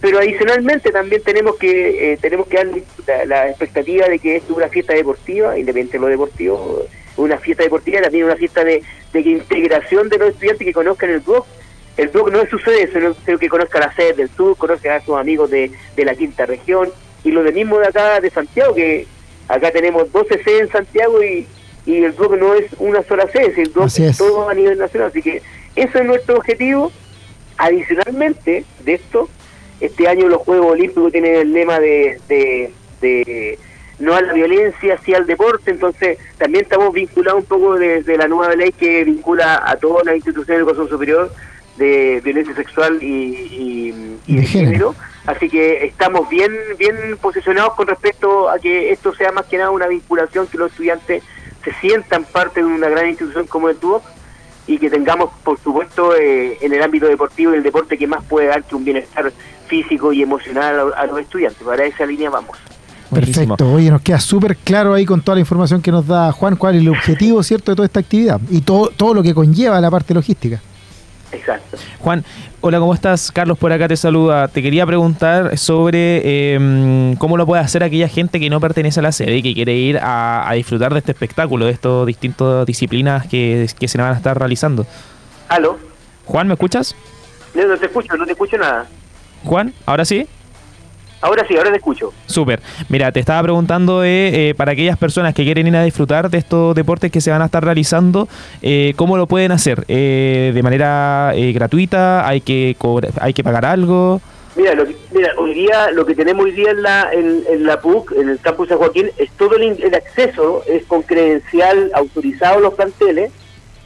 Pero 0.01 0.19
adicionalmente 0.19 0.91
también 0.91 1.21
tenemos 1.23 1.57
que 1.57 2.13
eh, 2.13 2.17
tenemos 2.21 2.47
que 2.47 2.57
dar 2.57 2.67
la, 3.05 3.25
la 3.25 3.49
expectativa 3.49 4.07
de 4.07 4.19
que 4.19 4.37
esto 4.37 4.53
es 4.53 4.57
una 4.57 4.69
fiesta 4.69 4.93
deportiva, 4.93 5.57
independiente 5.59 5.97
de 5.97 6.01
lo 6.01 6.07
deportivo, 6.07 6.87
una 7.17 7.37
fiesta 7.37 7.63
deportiva, 7.63 8.01
también 8.01 8.25
una 8.25 8.37
fiesta 8.37 8.63
de, 8.63 8.81
de 9.11 9.19
integración 9.19 10.07
de 10.07 10.17
los 10.17 10.29
estudiantes 10.29 10.65
que 10.65 10.73
conozcan 10.73 11.09
el 11.09 11.19
blog. 11.19 11.45
El 11.97 12.07
blog 12.07 12.31
no 12.31 12.45
sucede 12.45 12.83
eso, 12.83 13.13
sino 13.25 13.37
que 13.37 13.49
conozca 13.49 13.79
la 13.79 13.93
sede 13.93 14.13
del 14.13 14.29
sur, 14.29 14.55
conozca 14.55 14.95
a 14.95 15.01
sus 15.01 15.17
amigos 15.17 15.49
de, 15.49 15.69
de 15.97 16.05
la 16.05 16.15
quinta 16.15 16.45
región 16.45 16.89
y 17.25 17.31
lo 17.31 17.43
de 17.43 17.51
mismo 17.51 17.77
de 17.79 17.87
acá 17.87 18.21
de 18.21 18.29
Santiago, 18.29 18.73
que 18.73 19.05
acá 19.49 19.71
tenemos 19.71 20.09
12 20.11 20.43
sedes 20.43 20.61
en 20.61 20.71
Santiago 20.71 21.21
y, 21.21 21.45
y 21.85 22.03
el 22.03 22.13
blog 22.13 22.37
no 22.37 22.53
es 22.53 22.67
una 22.77 23.03
sola 23.03 23.27
sede, 23.29 23.61
el 23.61 23.69
blog 23.69 23.87
es 23.87 23.99
es. 23.99 24.17
todo 24.17 24.47
a 24.47 24.53
nivel 24.53 24.77
nacional. 24.77 25.09
Así 25.09 25.21
que 25.21 25.41
eso 25.75 25.99
es 25.99 26.05
nuestro 26.05 26.37
objetivo. 26.37 26.91
Adicionalmente 27.57 28.63
de 28.85 28.93
esto, 28.93 29.27
este 29.79 30.07
año 30.07 30.27
los 30.27 30.39
Juegos 30.41 30.71
Olímpicos 30.73 31.11
tienen 31.11 31.35
el 31.35 31.53
lema 31.53 31.79
de, 31.79 32.19
de, 32.27 32.71
de 33.01 33.59
no 33.99 34.13
a 34.15 34.21
la 34.21 34.33
violencia, 34.33 34.97
sí 35.05 35.13
al 35.13 35.25
deporte, 35.27 35.71
entonces 35.71 36.17
también 36.37 36.63
estamos 36.63 36.93
vinculados 36.93 37.41
un 37.41 37.47
poco 37.47 37.75
desde 37.77 38.17
la 38.17 38.27
nueva 38.27 38.55
ley 38.55 38.71
que 38.71 39.03
vincula 39.03 39.61
a 39.65 39.75
todas 39.77 40.05
las 40.05 40.15
instituciones 40.15 40.57
de 40.57 40.63
educación 40.63 40.89
superior 40.89 41.31
de 41.77 42.21
violencia 42.23 42.55
sexual 42.55 43.01
y, 43.01 43.05
y- 43.07 44.17
y 44.27 44.35
De 44.37 44.43
género. 44.45 44.95
Así 45.25 45.49
que 45.49 45.85
estamos 45.85 46.27
bien 46.29 46.51
bien 46.77 46.95
posicionados 47.21 47.73
con 47.75 47.87
respecto 47.87 48.49
a 48.49 48.57
que 48.59 48.91
esto 48.91 49.13
sea 49.13 49.31
más 49.31 49.45
que 49.45 49.57
nada 49.57 49.69
una 49.71 49.87
vinculación, 49.87 50.47
que 50.47 50.57
los 50.57 50.71
estudiantes 50.71 51.23
se 51.63 51.73
sientan 51.81 52.23
parte 52.25 52.61
de 52.61 52.65
una 52.65 52.89
gran 52.89 53.07
institución 53.09 53.47
como 53.47 53.69
el 53.69 53.75
TUOC 53.77 54.03
y 54.67 54.77
que 54.77 54.89
tengamos, 54.89 55.31
por 55.43 55.59
supuesto, 55.59 56.15
eh, 56.15 56.57
en 56.61 56.73
el 56.73 56.81
ámbito 56.81 57.07
deportivo 57.07 57.53
y 57.53 57.57
el 57.57 57.63
deporte 57.63 57.97
que 57.97 58.07
más 58.07 58.23
puede 58.25 58.47
dar 58.47 58.63
que 58.63 58.75
un 58.75 58.85
bienestar 58.85 59.31
físico 59.69 60.11
y 60.11 60.21
emocional 60.21 60.93
a, 60.95 61.01
a 61.01 61.05
los 61.05 61.19
estudiantes. 61.19 61.63
Para 61.63 61.85
esa 61.85 62.05
línea 62.05 62.29
vamos. 62.29 62.57
Buenísimo. 63.09 63.55
Perfecto. 63.55 63.73
Oye, 63.73 63.89
nos 63.89 64.01
queda 64.01 64.19
súper 64.19 64.55
claro 64.57 64.93
ahí 64.93 65.05
con 65.05 65.21
toda 65.21 65.35
la 65.35 65.41
información 65.41 65.81
que 65.81 65.91
nos 65.91 66.05
da 66.05 66.31
Juan, 66.31 66.55
cuál 66.55 66.75
es 66.75 66.81
el 66.81 66.89
objetivo, 66.89 67.41
¿cierto?, 67.49 67.71
de 67.71 67.75
toda 67.75 67.85
esta 67.85 67.99
actividad 67.99 68.39
y 68.49 68.61
todo, 68.61 68.89
todo 68.95 69.13
lo 69.13 69.23
que 69.23 69.33
conlleva 69.33 69.79
la 69.79 69.89
parte 69.89 70.13
logística. 70.13 70.61
Exacto. 71.31 71.77
Juan, 71.99 72.25
hola, 72.61 72.79
¿cómo 72.79 72.93
estás? 72.93 73.31
Carlos 73.31 73.57
por 73.57 73.71
acá 73.71 73.87
te 73.87 73.95
saluda. 73.95 74.47
Te 74.47 74.63
quería 74.63 74.83
preguntar 74.87 75.59
sobre 75.59 76.53
em, 76.55 77.15
cómo 77.17 77.37
lo 77.37 77.45
puede 77.45 77.61
hacer 77.61 77.83
aquella 77.83 78.07
gente 78.07 78.39
que 78.39 78.49
no 78.49 78.59
pertenece 78.59 78.99
a 78.99 79.03
la 79.03 79.11
sede 79.11 79.37
y 79.37 79.43
que 79.43 79.53
quiere 79.53 79.75
ir 79.75 79.99
a, 79.99 80.49
a 80.49 80.53
disfrutar 80.53 80.91
de 80.91 80.99
este 80.99 81.11
espectáculo, 81.11 81.65
de 81.65 81.71
estas 81.71 82.05
distintas 82.07 82.65
disciplinas 82.65 83.27
que, 83.27 83.69
que 83.77 83.87
se 83.87 83.99
van 83.99 84.13
a 84.13 84.17
estar 84.17 84.39
realizando. 84.39 84.87
¿Aló? 85.49 85.77
Juan, 86.25 86.47
¿me 86.47 86.53
escuchas? 86.53 86.95
No, 87.53 87.67
no 87.67 87.77
te 87.77 87.85
escucho, 87.85 88.17
no 88.17 88.25
te 88.25 88.31
escucho 88.31 88.57
nada. 88.57 88.87
Juan, 89.43 89.73
¿ahora 89.85 90.05
sí? 90.05 90.27
Ahora 91.21 91.45
sí, 91.47 91.57
ahora 91.57 91.69
te 91.71 91.75
escucho. 91.77 92.13
Súper. 92.27 92.61
Mira, 92.87 93.11
te 93.11 93.19
estaba 93.19 93.43
preguntando 93.43 94.05
eh, 94.05 94.49
eh, 94.49 94.53
para 94.55 94.71
aquellas 94.71 94.97
personas 94.97 95.33
que 95.33 95.43
quieren 95.43 95.67
ir 95.67 95.75
a 95.75 95.83
disfrutar 95.83 96.29
de 96.29 96.37
estos 96.37 96.73
deportes 96.75 97.11
que 97.11 97.19
se 97.19 97.29
van 97.29 97.41
a 97.41 97.45
estar 97.45 97.61
realizando, 97.63 98.29
eh, 98.61 98.93
¿cómo 98.95 99.17
lo 99.17 99.27
pueden 99.27 99.51
hacer? 99.51 99.83
Eh, 99.89 100.51
¿De 100.53 100.63
manera 100.63 101.33
eh, 101.35 101.51
gratuita? 101.51 102.25
¿Hay 102.25 102.39
que 102.39 102.75
cobra- 102.77 103.09
hay 103.19 103.33
que 103.33 103.43
pagar 103.43 103.65
algo? 103.65 104.21
Mira, 104.55 104.73
lo 104.75 104.85
que- 104.85 104.95
mira, 105.13 105.31
hoy 105.37 105.53
día 105.55 105.91
lo 105.91 106.05
que 106.05 106.15
tenemos 106.15 106.45
hoy 106.45 106.51
día 106.51 106.71
en 106.71 106.81
la, 106.83 107.09
en, 107.11 107.43
en 107.51 107.65
la 107.65 107.81
PUC, 107.81 108.13
en 108.13 108.29
el 108.29 108.39
campus 108.39 108.69
San 108.69 108.77
Joaquín, 108.77 109.07
es 109.17 109.29
todo 109.31 109.57
el, 109.57 109.63
el 109.83 109.93
acceso, 109.95 110.63
es 110.69 110.85
con 110.85 111.01
credencial 111.01 111.91
autorizado 111.95 112.59
a 112.59 112.61
los 112.61 112.73
planteles. 112.75 113.29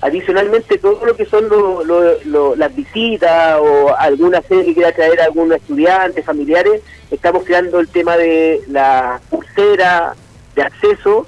Adicionalmente, 0.03 0.77
todo 0.79 1.05
lo 1.05 1.15
que 1.15 1.25
son 1.25 1.47
lo- 1.47 2.55
las 2.57 2.75
visitas 2.75 3.57
o 3.61 3.95
alguna 3.97 4.41
sede 4.41 4.65
que 4.65 4.73
quiera 4.73 4.91
traer 4.91 5.21
a 5.21 5.25
algún 5.25 5.53
estudiante, 5.53 6.21
familiares, 6.23 6.81
estamos 7.09 7.43
creando 7.45 7.79
el 7.79 7.87
tema 7.87 8.17
de 8.17 8.61
la 8.67 9.21
pulsera 9.29 10.13
de 10.55 10.61
acceso, 10.61 11.25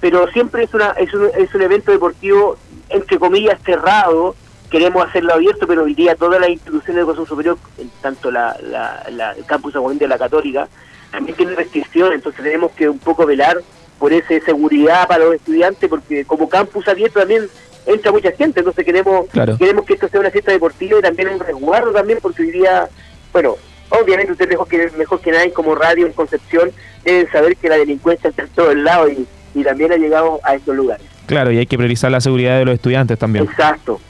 pero 0.00 0.28
siempre 0.28 0.62
es, 0.62 0.72
una, 0.72 0.90
es, 0.98 1.12
un, 1.12 1.30
es 1.36 1.52
un 1.52 1.62
evento 1.62 1.90
deportivo, 1.90 2.56
entre 2.90 3.18
comillas, 3.18 3.58
cerrado, 3.64 4.36
queremos 4.70 5.04
hacerlo 5.04 5.34
abierto, 5.34 5.66
pero 5.66 5.82
hoy 5.82 5.94
día 5.94 6.14
todas 6.14 6.40
las 6.40 6.50
instituciones 6.50 6.94
de 6.94 7.00
educación 7.00 7.26
superior, 7.26 7.58
tanto 8.02 8.30
la, 8.30 8.56
la, 8.62 9.04
la- 9.10 9.32
el 9.32 9.44
campus 9.46 9.74
de 9.98 10.06
la 10.08 10.16
Católica, 10.16 10.68
también 11.10 11.36
tienen 11.36 11.56
restricciones, 11.56 12.14
entonces 12.14 12.40
tenemos 12.42 12.70
que 12.70 12.88
un 12.88 13.00
poco 13.00 13.26
velar 13.26 13.60
por 13.98 14.12
esa 14.12 14.38
seguridad 14.44 15.08
para 15.08 15.24
los 15.24 15.34
estudiantes, 15.34 15.90
porque 15.90 16.24
como 16.24 16.48
campus 16.48 16.86
abierto 16.86 17.18
también 17.18 17.48
entra 17.86 18.12
mucha 18.12 18.30
gente, 18.32 18.60
entonces 18.60 18.84
queremos 18.84 19.26
Claro. 19.30 19.56
queremos 19.58 19.84
que 19.84 19.94
esto 19.94 20.08
sea 20.08 20.20
una 20.20 20.30
fiesta 20.30 20.52
deportiva 20.52 20.98
y 20.98 21.02
también 21.02 21.28
un 21.30 21.40
resguardo 21.40 21.92
también, 21.92 22.18
porque 22.22 22.42
hoy 22.42 22.50
día, 22.52 22.88
bueno, 23.32 23.56
obviamente 23.90 24.32
ustedes 24.32 24.50
mejor 24.50 24.68
que, 24.68 24.90
mejor 24.96 25.20
que 25.20 25.30
nadie 25.32 25.52
como 25.52 25.74
radio 25.74 26.06
en 26.06 26.12
Concepción 26.12 26.70
deben 27.04 27.30
saber 27.30 27.56
que 27.56 27.68
la 27.68 27.76
delincuencia 27.76 28.30
está 28.30 28.42
en 28.42 28.48
todos 28.50 28.76
lados 28.76 29.10
y, 29.12 29.26
y 29.58 29.64
también 29.64 29.92
ha 29.92 29.96
llegado 29.96 30.40
a 30.44 30.54
estos 30.54 30.74
lugares. 30.76 31.04
Claro, 31.26 31.50
y 31.52 31.58
hay 31.58 31.66
que 31.66 31.76
priorizar 31.76 32.10
la 32.10 32.20
seguridad 32.20 32.58
de 32.58 32.64
los 32.64 32.74
estudiantes 32.74 33.18
también. 33.18 33.44
Exacto. 33.44 34.00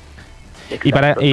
Y 0.85 0.91
para, 0.93 1.11
Exacto. 1.11 1.25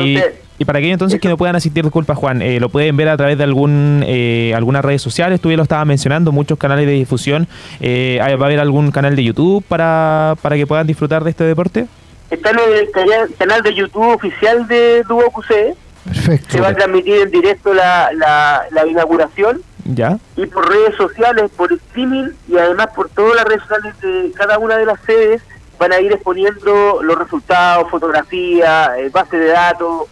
y, 0.59 0.65
para 0.65 0.79
aquellos 0.79 0.93
entonces 0.95 1.21
que 1.21 1.29
no 1.29 1.37
puedan 1.37 1.55
asistir, 1.55 1.83
disculpa 1.83 2.13
Juan, 2.15 2.41
eh, 2.41 2.59
lo 2.59 2.67
pueden 2.67 2.97
ver 2.97 3.07
a 3.07 3.15
través 3.15 3.37
de 3.37 3.45
algún 3.45 4.03
eh, 4.05 4.51
algunas 4.55 4.83
redes 4.83 5.01
sociales, 5.01 5.39
tú 5.39 5.49
ya 5.49 5.55
lo 5.57 5.63
estabas 5.63 5.85
mencionando, 5.87 6.33
muchos 6.33 6.57
canales 6.59 6.85
de 6.85 6.91
difusión. 6.93 7.47
Eh, 7.79 8.19
¿hay- 8.21 8.35
¿Va 8.35 8.45
a 8.45 8.47
haber 8.47 8.59
algún 8.59 8.91
canal 8.91 9.15
de 9.15 9.23
YouTube 9.23 9.63
para, 9.65 10.35
para 10.41 10.57
que 10.57 10.67
puedan 10.67 10.85
disfrutar 10.87 11.23
de 11.23 11.29
este 11.29 11.45
deporte? 11.45 11.85
Está 12.29 12.51
en 12.51 12.59
el 12.59 12.91
cana- 12.91 13.27
canal 13.37 13.61
de 13.63 13.73
YouTube 13.73 14.13
oficial 14.15 14.67
de 14.67 15.03
QC. 15.07 15.75
Perfecto. 16.05 16.47
Se 16.51 16.61
va 16.61 16.69
a 16.69 16.73
transmitir 16.75 17.15
en 17.15 17.31
directo 17.31 17.73
la, 17.73 18.09
la, 18.13 18.63
la 18.71 18.87
inauguración 18.87 19.61
¿Ya? 19.85 20.17
y 20.35 20.45
por 20.47 20.67
redes 20.67 20.95
sociales, 20.95 21.51
por 21.55 21.71
streaming 21.73 22.29
y 22.47 22.57
además 22.57 22.87
por 22.95 23.09
todas 23.09 23.35
las 23.35 23.45
redes 23.45 23.61
sociales 23.63 23.93
de 24.01 24.31
cada 24.35 24.57
una 24.59 24.77
de 24.77 24.85
las 24.85 24.99
sedes 25.05 25.41
van 25.79 25.91
a 25.93 25.99
ir 25.99 26.11
exponiendo 26.11 27.01
los 27.03 27.17
resultados, 27.17 27.89
fotografías, 27.89 28.89
eh, 28.97 29.09
base 29.13 29.37
de 29.37 29.47
datos, 29.47 30.03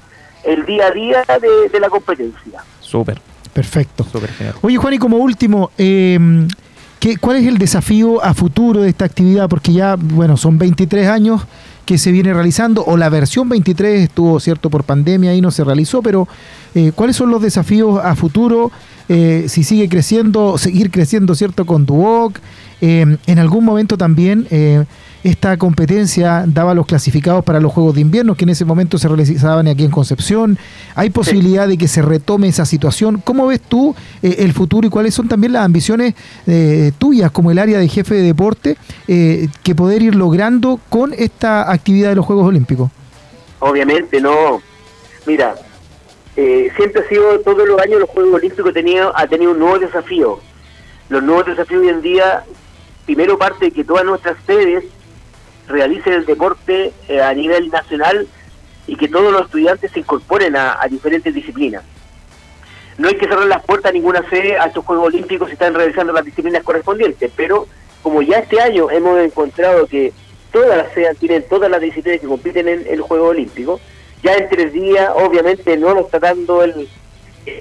el 0.44 0.66
día 0.66 0.88
a 0.88 0.92
día 0.92 1.24
de, 1.42 1.70
de 1.70 1.80
la 1.80 1.90
competencia. 1.90 2.62
Súper, 2.80 3.20
Perfecto. 3.54 4.04
súper 4.04 4.30
genial. 4.32 4.56
Oye, 4.62 4.78
Juan, 4.78 4.94
y 4.94 4.98
como 5.00 5.18
último, 5.18 5.72
eh, 5.78 6.20
¿qué- 7.00 7.18
¿cuál 7.18 7.38
es 7.38 7.48
el 7.48 7.58
desafío 7.58 8.24
a 8.24 8.34
futuro 8.34 8.82
de 8.82 8.90
esta 8.90 9.06
actividad? 9.06 9.50
Porque 9.50 9.74
ya, 9.74 9.96
bueno, 9.98 10.38
son 10.38 10.58
23 10.58 11.08
años 11.08 11.42
que 11.88 11.98
se 11.98 12.12
viene 12.12 12.34
realizando, 12.34 12.84
o 12.86 12.98
la 12.98 13.08
versión 13.08 13.48
23 13.48 14.02
estuvo, 14.02 14.42
cierto, 14.42 14.70
por 14.70 14.84
pandemia 14.84 15.34
y 15.34 15.40
no 15.40 15.52
se 15.52 15.64
realizó, 15.64 16.02
pero 16.02 16.28
eh, 16.76 16.92
¿cuáles 16.94 17.16
son 17.16 17.32
los 17.32 17.42
desafíos 17.42 18.04
a 18.04 18.14
futuro? 18.14 18.72
Eh, 19.10 19.46
si 19.48 19.64
sigue 19.64 19.90
creciendo, 19.90 20.58
seguir 20.58 20.92
creciendo, 20.92 21.36
¿cierto?, 21.36 21.66
con 21.66 21.86
Duoc. 21.86 22.40
Eh, 22.80 23.18
en 23.26 23.40
algún 23.40 23.66
momento 23.66 23.98
también 23.98 24.48
eh, 24.52 24.86
esta 25.24 25.58
competencia 25.58 26.44
daba 26.46 26.76
los 26.76 26.86
clasificados 26.86 27.44
para 27.44 27.60
los 27.60 27.74
Juegos 27.74 27.96
de 27.96 28.02
Invierno, 28.02 28.36
que 28.36 28.46
en 28.46 28.50
ese 28.50 28.66
momento 28.66 28.98
se 29.00 29.08
realizaban 29.08 29.68
aquí 29.68 29.84
en 29.84 29.92
Concepción. 29.92 30.58
¿Hay 30.94 31.10
posibilidad 31.10 31.68
de 31.68 31.78
que 31.78 31.88
se 31.88 32.02
retome 32.02 32.48
esa 32.48 32.66
situación? 32.66 33.20
¿Cómo 33.24 33.48
ves 33.48 33.62
tú 33.62 33.96
eh, 34.22 34.36
el 34.40 34.54
futuro 34.54 34.88
y 34.88 34.90
cuáles 34.92 35.16
son 35.16 35.28
también 35.28 35.54
las 35.54 35.66
ambiciones 35.66 36.14
eh, 36.46 36.92
tuyas 37.00 37.32
como 37.32 37.50
el 37.50 37.58
área 37.58 37.80
de 37.80 37.88
jefe 37.88 38.16
de 38.16 38.22
deporte 38.22 38.78
que 39.08 39.76
poder 39.76 40.02
ir 40.02 40.16
logrando 40.16 40.80
con 40.90 41.14
esta 41.18 41.72
actividad 41.72 42.10
de 42.10 42.16
los 42.16 42.26
Juegos 42.26 42.48
Olímpicos? 42.48 42.92
Obviamente 43.60 44.22
no. 44.22 44.62
Mira, 45.26 45.56
eh, 46.40 46.72
siempre 46.76 47.02
ha 47.02 47.10
sido, 47.10 47.40
todos 47.40 47.68
los 47.68 47.82
años 47.82 48.00
los 48.00 48.10
Juegos 48.12 48.36
Olímpicos 48.36 48.72
tenía, 48.72 49.12
ha 49.16 49.26
tenido 49.26 49.52
un 49.54 49.60
nuevo 49.60 49.80
desafío. 49.80 50.40
Los 51.10 51.24
nuevos 51.24 51.48
desafíos 51.48 51.82
hoy 51.82 51.90
en 51.90 52.02
día, 52.04 52.44
primero 53.08 53.40
parte 53.40 53.66
de 53.66 53.72
que 53.72 53.84
todas 53.84 54.06
nuestras 54.06 54.38
sedes 54.46 54.84
realicen 55.68 56.14
el 56.14 56.28
deporte 56.28 56.94
eh, 57.08 57.22
a 57.24 57.34
nivel 57.34 57.70
nacional 57.70 58.28
y 58.86 58.96
que 58.96 59.08
todos 59.08 59.34
los 59.34 59.46
estudiantes 59.46 59.92
se 59.92 60.00
incorporen 60.02 60.56
a, 60.56 60.80
diferentes 60.88 61.34
disciplinas. 61.34 61.84
No 63.00 63.08
hay 63.08 63.16
que 63.16 63.28
cerrar 63.28 63.48
las 63.48 63.64
puertas 63.66 63.90
a 63.90 63.94
ninguna 63.94 64.22
sede 64.30 64.60
a 64.60 64.66
estos 64.66 64.86
Juegos 64.86 65.08
Olímpicos 65.08 65.48
si 65.48 65.54
están 65.54 65.74
realizando 65.74 66.14
las 66.14 66.24
disciplinas 66.24 66.62
correspondientes, 66.62 67.32
pero 67.36 67.68
como 68.04 68.22
ya 68.22 68.38
este 68.38 68.62
año 68.62 68.92
hemos 68.92 69.20
encontrado 69.20 69.88
que 69.88 70.14
todas 70.52 70.78
las 70.78 70.94
sedes 70.94 71.18
tienen 71.18 71.44
todas 71.50 71.72
las 71.72 71.82
disciplinas 71.82 72.22
que 72.22 72.28
compiten 72.28 72.68
en 72.68 72.86
el 72.88 73.02
Juego 73.02 73.30
Olímpico, 73.30 73.80
ya 74.24 74.36
en 74.36 74.50
tres 74.50 74.74
días 74.74 75.10
obviamente 75.16 75.78
no 75.78 75.94
nos 75.94 76.06
está 76.06 76.20
dando 76.20 76.64
el, 76.64 76.88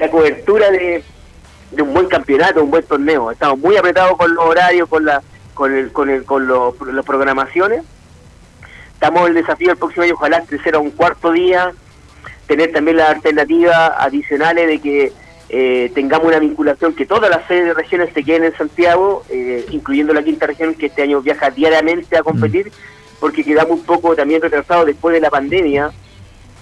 la 0.01 0.11
cobertura 0.11 0.71
de, 0.71 1.03
de 1.71 1.83
un 1.83 1.93
buen 1.93 2.07
campeonato, 2.07 2.63
un 2.63 2.71
buen 2.71 2.85
torneo. 2.85 3.31
Estamos 3.31 3.59
muy 3.59 3.77
apretados 3.77 4.17
con 4.17 4.35
los 4.35 4.45
horarios, 4.45 4.89
con 4.89 5.05
la 5.05 5.23
con 5.55 5.75
el, 5.75 5.91
con 5.91 6.11
el, 6.11 6.25
con 6.25 6.47
los, 6.47 6.75
las 6.93 7.05
programaciones. 7.05 7.83
Estamos 8.95 9.23
en 9.23 9.37
el 9.37 9.43
desafío 9.43 9.73
el 9.73 9.77
próximo 9.77 10.05
año, 10.05 10.15
ojalá 10.15 10.43
crecer 10.43 10.75
a 10.75 10.79
un 10.79 10.91
cuarto 10.91 11.33
día, 11.33 11.73
tener 12.47 12.73
también 12.73 12.99
las 12.99 13.11
alternativas 13.11 13.93
adicionales 13.99 14.67
de 14.67 14.81
que 14.81 15.13
eh, 15.49 15.93
tengamos 15.95 16.29
una 16.29 16.39
vinculación, 16.39 16.95
que 16.95 17.07
todas 17.07 17.31
las 17.31 17.47
sedes 17.47 17.67
de 17.67 17.75
regiones 17.75 18.13
se 18.13 18.25
queden 18.25 18.45
en 18.45 18.57
Santiago, 18.57 19.25
eh, 19.31 19.65
incluyendo 19.71 20.13
la 20.13 20.23
quinta 20.23 20.47
región 20.47 20.75
que 20.75 20.87
este 20.87 21.03
año 21.03 21.21
viaja 21.21 21.51
diariamente 21.51 22.17
a 22.17 22.23
competir, 22.23 22.73
porque 23.21 23.45
quedamos 23.45 23.79
un 23.79 23.85
poco 23.85 24.15
también 24.17 24.43
retrasados 24.43 24.87
después 24.87 25.15
de 25.15 25.21
la 25.21 25.31
pandemia 25.31 25.91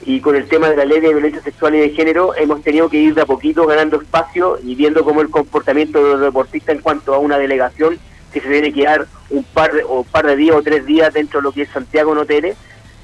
y 0.03 0.21
con 0.21 0.37
el 0.37 0.47
tema 0.49 0.69
de 0.69 0.77
la 0.77 0.85
ley 0.85 1.01
de 1.01 1.09
violencia 1.09 1.43
sexual 1.43 1.75
y 1.75 1.81
de 1.81 1.91
género 1.91 2.35
hemos 2.37 2.63
tenido 2.63 2.89
que 2.89 2.99
ir 2.99 3.15
de 3.15 3.23
a 3.23 3.27
poquito 3.27 3.67
ganando 3.67 4.01
espacio 4.01 4.59
y 4.63 4.75
viendo 4.75 5.05
cómo 5.05 5.21
el 5.21 5.31
comportamiento 5.31 6.03
de 6.03 6.11
los 6.13 6.21
deportistas 6.21 6.77
en 6.77 6.83
cuanto 6.83 7.15
a 7.15 7.19
una 7.19 7.39
delegación 7.39 7.99
que 8.33 8.41
se 8.41 8.49
tiene 8.49 8.73
que 8.73 8.85
dar 8.85 9.07
un 9.31 9.45
par 9.45 9.73
de, 9.73 9.85
o 9.87 10.05
par 10.05 10.27
de 10.27 10.37
días 10.37 10.57
o 10.57 10.63
tres 10.63 10.85
días 10.85 11.15
dentro 11.15 11.41
de 11.41 11.45
lo 11.45 11.53
que 11.53 11.63
es 11.63 11.71
Santiago 11.71 12.15
no. 12.15 12.25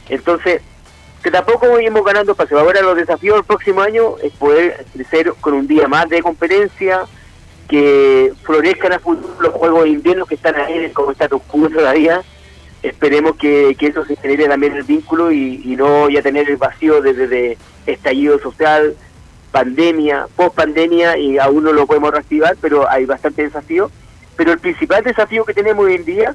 Entonces, 0.08 0.60
que 1.22 1.30
tampoco 1.30 1.78
íbamos 1.78 2.04
ganando 2.04 2.32
espacio. 2.32 2.58
Ahora 2.58 2.82
los 2.82 2.96
desafíos 2.96 3.36
del 3.36 3.44
próximo 3.44 3.80
año 3.80 4.16
es 4.22 4.32
poder 4.32 4.84
crecer 4.92 5.32
con 5.40 5.54
un 5.54 5.68
día 5.68 5.86
más 5.86 6.08
de 6.08 6.20
competencia, 6.20 7.06
que 7.68 8.32
florezcan 8.42 8.92
a 8.92 8.98
futuro 8.98 9.36
los 9.40 9.54
Juegos 9.54 9.84
de 9.84 9.90
Invierno 9.90 10.26
que 10.26 10.34
están 10.34 10.56
ahí 10.56 10.90
como 10.92 11.12
status 11.12 11.40
quo 11.46 11.70
todavía. 11.70 12.22
Esperemos 12.82 13.36
que, 13.36 13.76
que 13.78 13.88
eso 13.88 14.04
se 14.04 14.16
genere 14.16 14.48
también 14.48 14.74
el 14.74 14.84
vínculo 14.84 15.30
y, 15.30 15.76
no 15.76 16.08
ya 16.08 16.22
tener 16.22 16.48
el 16.48 16.56
vacío 16.56 17.02
desde 17.02 17.28
de 17.28 17.58
estallido 17.86 18.38
social, 18.38 18.96
pandemia, 19.52 20.26
post 20.36 20.54
pandemia 20.54 21.18
y 21.18 21.38
aún 21.38 21.64
no 21.64 21.72
lo 21.72 21.86
podemos 21.86 22.10
reactivar, 22.10 22.56
pero 22.60 22.88
hay 22.88 23.04
bastante 23.04 23.42
desafío. 23.42 23.90
Pero 24.36 24.52
el 24.52 24.58
principal 24.58 25.04
desafío 25.04 25.44
que 25.44 25.52
tenemos 25.52 25.84
hoy 25.84 25.96
en 25.96 26.04
día 26.04 26.34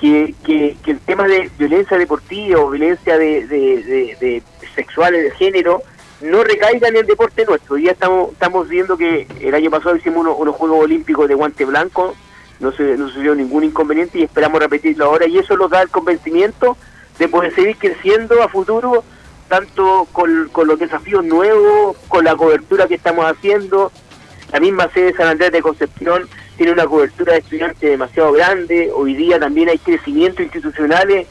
que, 0.00 0.34
que, 0.44 0.76
que 0.82 0.92
el 0.92 1.00
tema 1.00 1.28
de 1.28 1.50
violencia 1.58 1.98
deportiva 1.98 2.60
o 2.60 2.70
violencia 2.70 3.18
de, 3.18 3.46
de, 3.46 4.16
de 4.20 4.42
sexuales 4.74 5.22
de 5.22 5.30
género 5.32 5.82
no 6.22 6.42
recaiga 6.42 6.88
en 6.88 6.96
el 6.96 7.06
deporte 7.06 7.44
nuestro. 7.44 7.76
Ya 7.76 7.92
estamos 7.92 8.32
estamos 8.32 8.68
viendo 8.68 8.96
que 8.96 9.26
el 9.40 9.54
año 9.54 9.70
pasado 9.70 9.96
hicimos 9.96 10.20
unos, 10.20 10.36
unos 10.38 10.56
Juegos 10.56 10.84
Olímpicos 10.84 11.28
de 11.28 11.34
guante 11.34 11.64
blanco, 11.64 12.14
no 12.64 12.72
se 12.72 12.96
no 12.96 13.08
sucedió 13.08 13.34
ningún 13.34 13.62
inconveniente 13.62 14.18
y 14.18 14.22
esperamos 14.24 14.60
repetirlo 14.60 15.04
ahora 15.04 15.26
y 15.28 15.38
eso 15.38 15.56
nos 15.56 15.70
da 15.70 15.82
el 15.82 15.90
convencimiento 15.90 16.76
de 17.18 17.28
poder 17.28 17.54
seguir 17.54 17.76
creciendo 17.76 18.42
a 18.42 18.48
futuro 18.48 19.04
tanto 19.48 20.08
con, 20.10 20.48
con 20.50 20.66
los 20.66 20.78
desafíos 20.78 21.24
nuevos, 21.24 21.96
con 22.08 22.24
la 22.24 22.34
cobertura 22.34 22.88
que 22.88 22.94
estamos 22.94 23.26
haciendo. 23.26 23.92
La 24.52 24.58
misma 24.58 24.88
sede 24.88 25.06
de 25.06 25.14
San 25.14 25.28
Andrés 25.28 25.52
de 25.52 25.62
Concepción 25.62 26.28
tiene 26.56 26.72
una 26.72 26.86
cobertura 26.86 27.34
de 27.34 27.40
estudiantes 27.40 27.90
demasiado 27.90 28.32
grande. 28.32 28.90
Hoy 28.94 29.14
día 29.14 29.38
también 29.38 29.68
hay 29.68 29.78
crecimiento 29.78 30.42
institucionales 30.42 31.26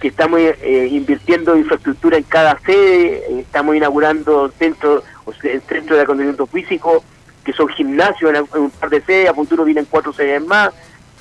que 0.00 0.08
estamos 0.08 0.40
eh, 0.40 0.88
invirtiendo 0.90 1.52
en 1.52 1.60
infraestructura 1.60 2.16
en 2.16 2.22
cada 2.22 2.58
sede, 2.60 3.40
estamos 3.40 3.74
inaugurando 3.74 4.50
centros, 4.58 5.02
o 5.24 5.32
sea, 5.32 5.60
centros 5.60 5.98
de 5.98 6.02
acondicionamiento 6.02 6.46
físico, 6.46 7.02
que 7.44 7.52
son 7.52 7.68
gimnasios 7.68 8.34
en, 8.34 8.60
un 8.60 8.70
par 8.70 8.90
de 8.90 9.00
sedes, 9.00 9.30
a 9.30 9.34
futuro 9.34 9.64
vienen 9.64 9.86
cuatro 9.88 10.12
sedes 10.12 10.44
más, 10.44 10.70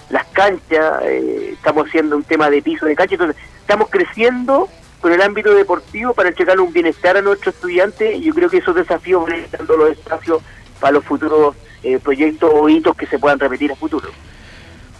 las 0.10 0.26
canchas, 0.28 1.02
eh, 1.04 1.52
estamos 1.54 1.88
haciendo 1.88 2.16
un 2.16 2.24
tema 2.24 2.50
de 2.50 2.62
piso 2.62 2.86
de 2.86 2.96
cancha, 2.96 3.16
entonces 3.16 3.38
estamos 3.60 3.90
creciendo 3.90 4.70
con 5.02 5.12
el 5.12 5.22
ámbito 5.22 5.54
deportivo 5.54 6.14
para 6.14 6.30
entregar 6.30 6.60
un 6.60 6.74
bienestar 6.74 7.18
a 7.18 7.22
nuestros 7.22 7.56
estudiantes 7.56 8.16
y 8.16 8.22
yo 8.22 8.34
creo 8.34 8.50
que 8.50 8.58
esos 8.58 8.76
desafíos 8.76 9.26
van 9.26 9.46
dando 9.52 9.78
los 9.78 9.92
espacios 9.92 10.42
para 10.80 10.94
los 10.94 11.04
futuros 11.04 11.56
proyectos 12.04 12.52
o 12.54 12.68
hitos 12.68 12.98
que 12.98 13.06
se 13.06 13.18
puedan 13.18 13.40
repetir 13.40 13.72
a 13.72 13.76
futuro. 13.76 14.10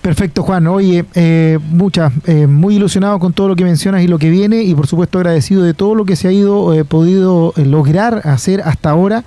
Perfecto, 0.08 0.42
Juan. 0.42 0.66
Oye, 0.68 1.04
eh, 1.16 1.60
muchas, 1.62 2.14
eh, 2.28 2.48
muy 2.48 2.78
ilusionado 2.78 3.20
con 3.20 3.34
todo 3.34 3.50
lo 3.50 3.58
que 3.58 3.66
mencionas 3.66 4.02
y 4.04 4.08
lo 4.08 4.18
que 4.18 4.30
viene 4.30 4.62
y 4.64 4.74
por 4.74 4.88
supuesto 4.88 5.18
agradecido 5.18 5.64
de 5.64 5.74
todo 5.74 5.96
lo 5.96 6.06
que 6.06 6.16
se 6.16 6.30
ha 6.30 6.32
ido 6.32 6.74
eh, 6.74 6.86
podido 6.86 7.52
eh, 7.58 7.66
lograr 7.66 8.22
hacer 8.24 8.62
hasta 8.62 8.90
ahora, 8.90 9.26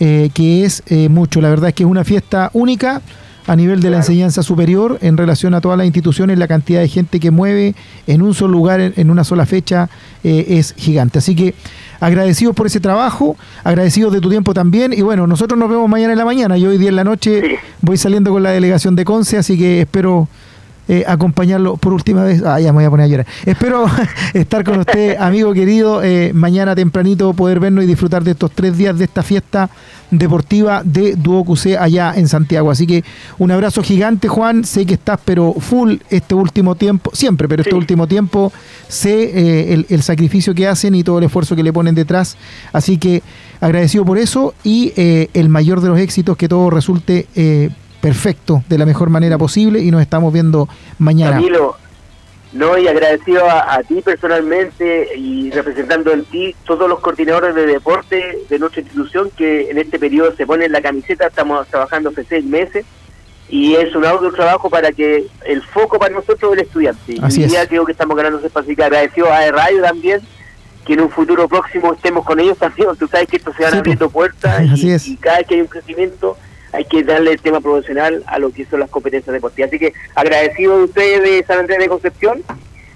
que 0.00 0.64
es 0.64 0.82
mucho. 1.10 1.40
La 1.40 1.50
verdad 1.50 1.68
es 1.68 1.74
que 1.74 1.82
es 1.82 1.88
una 1.88 2.04
fiesta 2.04 2.50
única 2.54 3.02
a 3.46 3.56
nivel 3.56 3.80
de 3.80 3.90
la 3.90 3.98
enseñanza 3.98 4.42
superior 4.42 4.98
en 5.00 5.16
relación 5.16 5.54
a 5.54 5.60
todas 5.60 5.76
las 5.76 5.86
instituciones, 5.86 6.38
la 6.38 6.46
cantidad 6.48 6.80
de 6.80 6.88
gente 6.88 7.20
que 7.20 7.30
mueve 7.30 7.74
en 8.06 8.22
un 8.22 8.34
solo 8.34 8.52
lugar, 8.52 8.80
en, 8.80 9.10
una 9.10 9.24
sola 9.24 9.46
fecha, 9.46 9.88
es 10.22 10.74
gigante. 10.76 11.18
Así 11.18 11.34
que 11.34 11.54
agradecidos 12.00 12.54
por 12.54 12.66
ese 12.66 12.80
trabajo, 12.80 13.36
agradecidos 13.64 14.12
de 14.12 14.20
tu 14.20 14.30
tiempo 14.30 14.54
también. 14.54 14.92
Y 14.92 15.02
bueno, 15.02 15.26
nosotros 15.26 15.58
nos 15.58 15.68
vemos 15.68 15.88
mañana 15.88 16.12
en 16.12 16.18
la 16.18 16.24
mañana. 16.24 16.56
Yo 16.58 16.70
hoy 16.70 16.78
día 16.78 16.90
en 16.90 16.96
la 16.96 17.04
noche 17.04 17.58
voy 17.82 17.96
saliendo 17.96 18.30
con 18.30 18.42
la 18.42 18.50
delegación 18.50 18.96
de 18.96 19.04
Conce, 19.04 19.38
así 19.38 19.58
que 19.58 19.80
espero 19.82 20.28
eh, 20.92 21.04
acompañarlo 21.06 21.76
por 21.76 21.92
última 21.92 22.24
vez. 22.24 22.42
Ah, 22.42 22.58
ya 22.58 22.72
me 22.72 22.78
voy 22.78 22.84
a 22.86 22.90
poner 22.90 23.04
a 23.04 23.06
llorar. 23.06 23.26
Espero 23.46 23.86
estar 24.34 24.64
con 24.64 24.80
usted, 24.80 25.16
amigo 25.20 25.52
querido, 25.52 26.02
eh, 26.02 26.32
mañana 26.34 26.74
tempranito 26.74 27.32
poder 27.32 27.60
vernos 27.60 27.84
y 27.84 27.86
disfrutar 27.86 28.24
de 28.24 28.32
estos 28.32 28.50
tres 28.50 28.76
días 28.76 28.98
de 28.98 29.04
esta 29.04 29.22
fiesta 29.22 29.70
deportiva 30.10 30.82
de 30.84 31.14
Duocucé 31.14 31.78
allá 31.78 32.12
en 32.16 32.26
Santiago. 32.26 32.72
Así 32.72 32.88
que 32.88 33.04
un 33.38 33.52
abrazo 33.52 33.84
gigante, 33.84 34.26
Juan. 34.26 34.64
Sé 34.64 34.84
que 34.84 34.94
estás, 34.94 35.20
pero 35.24 35.54
full 35.54 35.98
este 36.10 36.34
último 36.34 36.74
tiempo, 36.74 37.12
siempre, 37.14 37.46
pero 37.46 37.62
este 37.62 37.76
último 37.76 38.08
tiempo 38.08 38.52
sé 38.88 39.30
eh, 39.32 39.86
el, 39.88 40.02
sacrificio 40.02 40.56
que 40.56 40.66
hacen 40.66 40.96
y 40.96 41.04
todo 41.04 41.18
el 41.18 41.26
esfuerzo 41.26 41.54
que 41.54 41.62
le 41.62 41.72
ponen 41.72 41.94
detrás. 41.94 42.36
Así 42.72 42.98
que 42.98 43.22
agradecido 43.60 44.04
por 44.04 44.18
eso 44.18 44.54
y 44.64 44.92
el 44.96 45.48
mayor 45.50 45.82
de 45.82 45.88
los 45.90 46.00
éxitos 46.00 46.36
que 46.36 46.48
todo 46.48 46.68
resulte 46.68 47.28
perfecto, 48.00 48.62
de 48.68 48.78
la 48.78 48.86
mejor 48.86 49.10
manera 49.10 49.38
posible 49.38 49.80
y 49.80 49.90
nos 49.90 50.00
estamos 50.02 50.32
viendo 50.32 50.68
mañana. 50.98 51.36
Camilo, 51.36 51.76
no, 52.52 52.76
y 52.76 52.88
agradecido 52.88 53.48
a, 53.48 53.80
ti 53.86 54.00
personalmente 54.02 55.16
y 55.16 55.50
representando 55.52 56.12
en 56.12 56.24
ti 56.24 56.54
todos 56.64 56.88
los 56.88 56.98
coordinadores 56.98 57.54
de 57.54 57.64
deporte 57.64 58.38
de 58.48 58.58
nuestra 58.58 58.80
institución 58.80 59.30
que 59.36 59.70
en 59.70 59.78
este 59.78 60.00
periodo 60.00 60.34
se 60.34 60.46
ponen 60.46 60.72
la 60.72 60.82
camiseta, 60.82 61.28
estamos 61.28 61.68
trabajando 61.68 62.10
hace 62.10 62.24
seis 62.24 62.44
meses 62.44 62.84
y 63.48 63.74
es 63.74 63.94
un 63.94 64.04
audio 64.04 64.32
trabajo 64.32 64.68
para 64.68 64.90
que 64.90 65.26
el 65.44 65.62
foco 65.62 65.98
para 65.98 66.12
nosotros 66.12 66.52
es 66.52 66.58
el 66.58 66.64
estudiante. 66.64 67.16
Así 67.22 67.44
y 67.44 67.48
ya 67.48 67.66
creo 67.68 67.84
que 67.84 67.92
estamos 67.92 68.16
ganando 68.16 68.38
ese 68.38 68.48
espacio. 68.48 68.72
Agradecido 68.72 69.32
a 69.32 69.48
Radio 69.50 69.82
también 69.82 70.20
que 70.84 70.94
en 70.94 71.02
un 71.02 71.10
futuro 71.10 71.46
próximo 71.46 71.92
estemos 71.92 72.24
con 72.24 72.40
ellos 72.40 72.58
también. 72.58 72.88
Tú 72.98 73.06
sabes 73.06 73.28
que 73.28 73.36
esto 73.36 73.52
se 73.52 73.62
van 73.62 73.74
abriendo 73.74 74.10
puertas 74.10 74.62
y, 74.76 75.12
y 75.12 75.16
cada 75.18 75.38
vez 75.38 75.46
que 75.46 75.54
hay 75.54 75.60
un 75.60 75.66
crecimiento 75.68 76.36
hay 76.72 76.84
que 76.84 77.02
darle 77.02 77.32
el 77.32 77.40
tema 77.40 77.60
profesional 77.60 78.22
a 78.26 78.38
lo 78.38 78.50
que 78.50 78.64
son 78.66 78.80
las 78.80 78.90
competencias 78.90 79.32
deportivas. 79.32 79.68
Así 79.68 79.78
que 79.78 79.92
agradecido 80.14 80.78
de 80.78 80.84
ustedes 80.84 81.22
de 81.22 81.44
San 81.46 81.58
Andrés 81.60 81.78
de 81.78 81.88
Concepción 81.88 82.42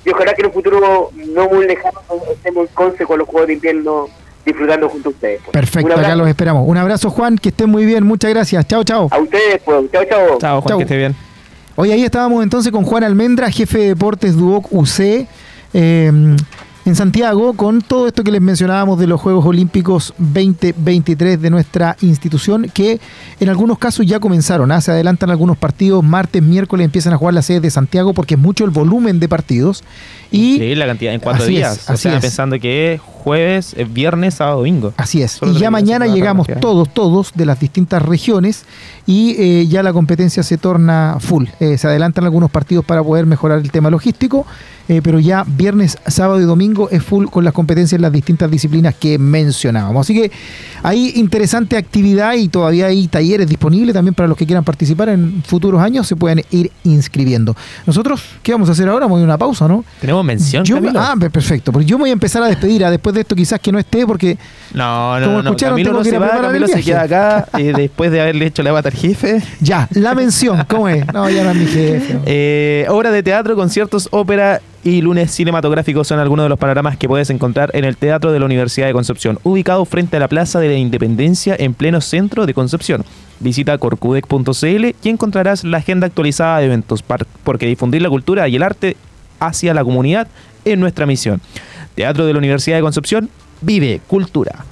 y 0.05 0.11
ojalá 0.11 0.35
que 0.35 0.43
en 0.43 0.47
un 0.49 0.53
futuro 0.53 1.11
no 1.15 1.49
muy 1.49 1.67
lejano 1.67 2.01
estemos 2.33 2.69
en 2.69 2.75
Conce 2.75 3.05
con 3.05 3.19
los 3.19 3.29
Juegos 3.29 3.49
de 3.49 3.55
Invierno 3.55 4.09
disfrutando 4.45 4.89
junto 4.89 5.09
a 5.09 5.13
ustedes. 5.13 5.41
Pues. 5.45 5.53
Perfecto, 5.53 5.95
acá 5.95 6.15
los 6.15 6.29
esperamos. 6.29 6.69
Un 6.69 6.77
abrazo 6.77 7.11
Juan, 7.11 7.39
que 7.39 7.49
estén 7.49 7.71
muy 7.71 7.87
bien, 7.87 8.05
muchas 8.05 8.31
gracias. 8.31 8.67
Chao, 8.67 8.85
chao. 8.85 9.09
A 9.11 9.19
ustedes, 9.19 9.61
pues. 9.65 9.91
Chao, 9.91 10.05
chao. 10.05 10.39
Chao, 10.39 10.61
Juan, 10.61 10.79
que 10.79 10.83
esté 10.85 10.97
bien. 10.97 11.17
Hoy 11.77 11.91
ahí 11.91 12.05
estábamos 12.05 12.43
entonces 12.45 12.71
con 12.71 12.85
Juan 12.85 13.03
Almendra, 13.03 13.51
jefe 13.51 13.79
de 13.79 13.89
deportes 13.89 14.37
Duoc 14.37 14.71
UC. 14.71 15.27
Eh, 15.73 16.37
en 16.85 16.95
Santiago 16.95 17.55
con 17.55 17.81
todo 17.81 18.07
esto 18.07 18.25
que 18.25 18.31
les 18.31 18.43
mencionábamos 18.43 18.99
de 18.99 19.07
los 19.07 19.21
Juegos 19.21 19.47
Olímpicos 19.47 20.13
2023 20.19 21.41
de 21.41 21.51
nuestra 21.51 21.97
institución, 22.03 22.71
que 22.73 23.01
en 23.41 23.49
algunos 23.49 23.79
casos 23.79 24.07
ya 24.07 24.21
comenzaron. 24.21 24.71
¿ah? 24.71 24.81
Se 24.81 24.91
adelantan 24.91 25.31
algunos 25.31 25.57
partidos, 25.57 26.05
martes, 26.05 26.43
miércoles 26.43 26.85
empiezan 26.85 27.13
a 27.15 27.17
jugar 27.17 27.35
las 27.35 27.47
sedes 27.47 27.63
de 27.63 27.71
Santiago 27.71 28.13
porque 28.13 28.35
es 28.35 28.41
mucho 28.41 28.65
el 28.65 28.71
volumen 28.71 29.19
de 29.19 29.29
partidos. 29.29 29.83
Y 30.31 30.75
la 30.75 30.87
cantidad 30.87 31.15
en 31.15 31.21
cuatro 31.21 31.47
días. 31.47 31.89
o 31.89 31.97
sea, 31.97 32.21
pensando 32.21 32.59
que 32.59 33.01
jueves, 33.25 33.75
viernes, 33.91 34.35
sábado, 34.35 34.59
domingo. 34.59 34.93
Así 34.99 35.23
es. 35.23 35.41
y 35.43 35.59
ya 35.59 35.71
mañana 35.71 36.07
llegamos 36.07 36.47
todos, 36.61 36.93
todos 36.93 37.33
de 37.35 37.47
las 37.47 37.59
distintas 37.59 38.03
regiones 38.03 38.67
y 39.07 39.35
eh, 39.39 39.67
ya 39.67 39.83
la 39.83 39.95
competencia 39.95 40.43
se 40.43 40.59
torna 40.59 41.17
full. 41.21 41.47
Eh, 41.59 41.79
se 41.79 41.87
adelantan 41.87 42.25
algunos 42.25 42.51
partidos 42.51 42.85
para 42.85 43.03
poder 43.03 43.25
mejorar 43.25 43.61
el 43.61 43.71
tema 43.71 43.89
logístico, 43.89 44.47
eh, 44.89 45.01
pero 45.03 45.19
ya 45.21 45.45
viernes, 45.47 45.97
sábado 46.07 46.39
y 46.39 46.45
domingo 46.45 46.91
es 46.91 47.03
full 47.03 47.27
con 47.27 47.45
las 47.45 47.55
competencias 47.55 47.97
en 47.97 48.03
las 48.03 48.13
distintas 48.13 48.51
disciplinas 48.51 48.95
que 48.95 49.19
mencionábamos. 49.19 50.05
Así 50.05 50.15
que 50.15 50.31
hay 50.83 51.13
interesante 51.17 51.79
actividad 51.79 52.35
y 52.35 52.49
todavía 52.49 52.87
hay 52.87 53.09
talleres 53.09 53.49
disponibles 53.49 53.95
también 53.95 54.15
para 54.15 54.29
los 54.29 54.37
que 54.37 54.45
quieran 54.45 54.65
participar 54.65 55.09
en 55.09 55.43
futuros 55.47 55.81
años, 55.81 56.07
se 56.07 56.17
pueden 56.17 56.45
ir 56.51 56.71
inscribiendo. 56.85 57.57
Nosotros, 57.87 58.23
¿qué 58.43 58.53
vamos 58.53 58.69
a 58.69 58.73
hacer 58.73 58.87
ahora? 58.87 59.07
Vamos 59.07 59.23
a 59.23 59.25
una 59.25 59.39
pausa, 59.39 59.67
¿no? 59.67 59.83
Tenemos 60.01 60.23
mención. 60.25 60.65
ah, 60.97 61.15
perfecto. 61.33 61.73
Porque 61.73 61.87
yo 61.87 61.97
me 61.97 62.03
voy 62.03 62.11
a 62.11 62.15
empezar 62.15 62.43
a 62.43 62.49
despedir. 62.49 62.85
A 62.85 62.91
después 62.91 63.14
de 63.15 63.23
esto, 63.23 63.35
quizás 63.35 63.61
que 63.61 63.73
no 63.73 63.79
esté, 63.79 64.07
porque. 64.07 64.37
No, 64.73 65.19
no, 65.21 65.27
como 65.27 65.41
escucharon, 65.41 65.75
Camilo 65.77 65.93
no 65.93 66.05
se 66.05 66.19
va, 66.19 66.41
Camilo 66.41 66.67
se 66.67 66.83
queda 66.83 67.03
acá 67.03 67.49
y 67.59 67.65
después 67.65 68.11
de 68.11 68.21
haberle 68.21 68.47
hecho 68.47 68.63
la 68.63 68.73
bata 68.73 68.89
al 68.89 68.95
jefe. 68.95 69.43
Ya, 69.61 69.89
la 69.93 70.15
mención, 70.15 70.65
¿cómo 70.69 70.89
es? 70.89 71.07
No, 71.13 71.31
ya 71.31 71.45
no 71.45 71.51
es 71.51 71.57
mi 71.57 71.67
jefe. 71.67 72.19
Eh, 72.27 72.87
obra 72.89 73.11
de 73.11 73.23
teatro, 73.23 73.57
conciertos, 73.57 74.09
ópera 74.11 74.61
y 74.85 75.01
lunes 75.01 75.31
cinematográficos 75.31 76.07
son 76.07 76.19
algunos 76.19 76.45
de 76.45 76.51
los 76.51 76.59
panoramas 76.59 76.99
que 76.99 77.09
puedes 77.09 77.31
encontrar 77.31 77.71
en 77.73 77.85
el 77.85 77.97
Teatro 77.97 78.33
de 78.33 78.39
la 78.39 78.45
Universidad 78.45 78.87
de 78.87 78.93
Concepción, 78.93 79.39
ubicado 79.43 79.85
frente 79.87 80.19
a 80.19 80.21
la 80.21 80.29
Plaza 80.29 80.61
de 80.61 80.69
la 80.69 80.75
Independencia 80.75 81.57
en 81.59 81.73
pleno 81.73 82.03
centro 82.03 82.45
de 82.45 82.53
Concepción. 82.53 83.05
Visita 83.41 83.79
corcudec.cl 83.79 84.85
y 85.03 85.09
encontrarás 85.09 85.65
la 85.65 85.79
agenda 85.79 86.07
actualizada 86.07 86.59
de 86.59 86.67
eventos, 86.67 87.03
porque 87.43 87.67
difundir 87.67 88.03
la 88.03 88.11
cultura 88.11 88.47
y 88.49 88.57
el 88.57 88.63
arte 88.63 88.97
hacia 89.41 89.73
la 89.73 89.83
comunidad 89.85 90.29
es 90.65 90.79
nuestra 90.79 91.07
misión. 91.07 91.41
Teatro 91.95 92.27
de 92.27 92.33
la 92.33 92.39
Universidad 92.39 92.77
de 92.77 92.83
Concepción, 92.83 93.31
vive 93.61 94.01
cultura. 94.07 94.65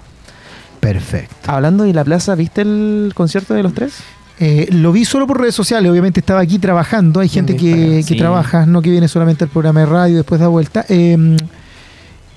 Perfecto. 0.81 1.35
Hablando 1.47 1.85
de 1.85 1.93
la 1.93 2.05
plaza, 2.05 2.35
¿viste 2.35 2.63
el 2.63 3.13
concierto 3.15 3.55
de 3.55 3.63
los 3.63 3.73
tres? 3.73 4.03
Eh, 4.41 4.69
lo 4.73 4.91
vi 4.91 5.05
solo 5.05 5.27
por 5.29 5.41
redes 5.41 5.55
sociales, 5.55 5.89
obviamente 5.89 6.19
estaba 6.19 6.41
aquí 6.41 6.59
trabajando, 6.59 7.21
hay 7.21 7.29
gente 7.29 7.55
que, 7.55 8.05
trabaja, 8.19 8.67
no 8.67 8.83
que 8.83 8.91
viene 8.91 9.07
solamente 9.07 9.45
al 9.45 9.51
programa 9.51 9.81
de 9.81 9.87
radio 9.87 10.15
y 10.15 10.17
después 10.17 10.41
da 10.41 10.49
vuelta. 10.49 10.85
Em, 10.89 11.37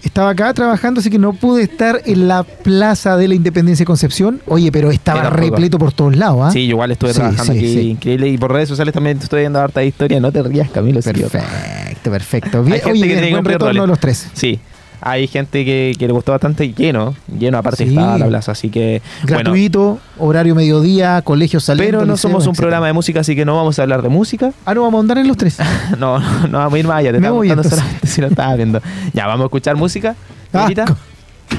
estaba 0.04 0.30
acá 0.30 0.54
trabajando, 0.54 1.00
así 1.00 1.10
que 1.10 1.18
no 1.18 1.34
pude 1.34 1.64
estar 1.64 2.00
en 2.06 2.28
la 2.28 2.44
Plaza 2.44 3.18
de 3.18 3.28
la 3.28 3.34
Independencia 3.34 3.84
de 3.84 3.88
Concepción. 3.88 4.40
Oye, 4.46 4.72
pero 4.72 4.92
estaba 4.92 5.32
repleto 5.32 5.80
por 5.80 5.94
todos 5.94 6.16
lados. 6.16 6.42
¿ah? 6.44 6.52
Sí, 6.52 6.60
igual 6.60 6.92
estuve 6.92 7.14
trabajando 7.14 7.54
aquí, 7.54 7.80
increíble. 7.80 8.28
Y 8.28 8.38
por 8.38 8.52
redes 8.52 8.70
sociales 8.70 8.94
también 8.94 9.18
estoy 9.18 9.40
viendo 9.40 9.60
harta 9.60 9.84
historia. 9.84 10.20
No 10.20 10.32
te 10.32 10.44
rías, 10.44 10.70
Camilo. 10.70 11.02
Perfecto, 11.02 12.12
perfecto. 12.12 12.64
Bien, 12.64 12.82
oye, 12.86 13.08
que 13.08 13.32
buen 13.32 13.46
retorno 13.46 13.82
de 13.82 13.88
los 13.88 14.00
tres. 14.00 14.30
Sí, 14.34 14.60
hay 15.02 15.28
gente 15.28 15.66
que, 15.66 15.96
le 15.98 16.14
gustó 16.14 16.32
bastante 16.32 16.74
lleno, 16.74 17.16
lleno 17.40 17.58
aparte 17.58 17.84
está 17.84 18.18
la 18.18 18.28
plaza, 18.28 18.52
así 18.52 18.70
que 18.70 19.02
gratuito, 19.24 20.00
horario 20.18 20.56
mediodía, 20.56 21.22
colegios 21.22 21.64
saliendo. 21.64 22.00
Pero 22.00 22.06
no 22.06 22.18
somos 22.18 22.48
un 22.48 22.56
programa 22.56 22.88
de 22.88 22.94
música, 22.94 23.22
así 23.22 23.36
que 23.36 23.46
no 23.46 23.56
vamos 23.56 23.80
a 23.80 23.84
hablar 23.84 24.02
de 24.02 24.10
música. 24.10 24.52
Ah, 24.66 24.74
no 24.74 24.84
vamos 24.84 25.00
a 25.00 25.02
andar 25.02 25.18
en 25.18 25.28
los 25.28 25.38
tres. 25.38 25.58
no, 26.00 26.20
no, 26.20 26.58
vamos 26.58 26.74
a 26.74 26.80
ir 26.80 26.88
más 26.88 26.98
allá, 26.98 27.12
te 27.12 27.18
estaba 27.18 27.64
solamente 27.64 28.08
si 28.08 28.22
lo 28.22 28.28
estabas 28.28 28.58
viendo. 28.58 28.82
Ya, 29.14 29.28
vamos 29.28 29.44
a 29.44 29.46
escuchar 29.46 29.76
música. 29.76 30.16
Ah, 30.54 30.70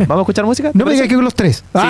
¿Vamos 0.00 0.18
a 0.18 0.20
escuchar 0.22 0.44
música? 0.44 0.70
No 0.74 0.84
me 0.84 0.92
digas 0.92 1.08
que 1.08 1.14
con 1.14 1.24
los 1.24 1.34
tres. 1.34 1.64
Sí, 1.72 1.80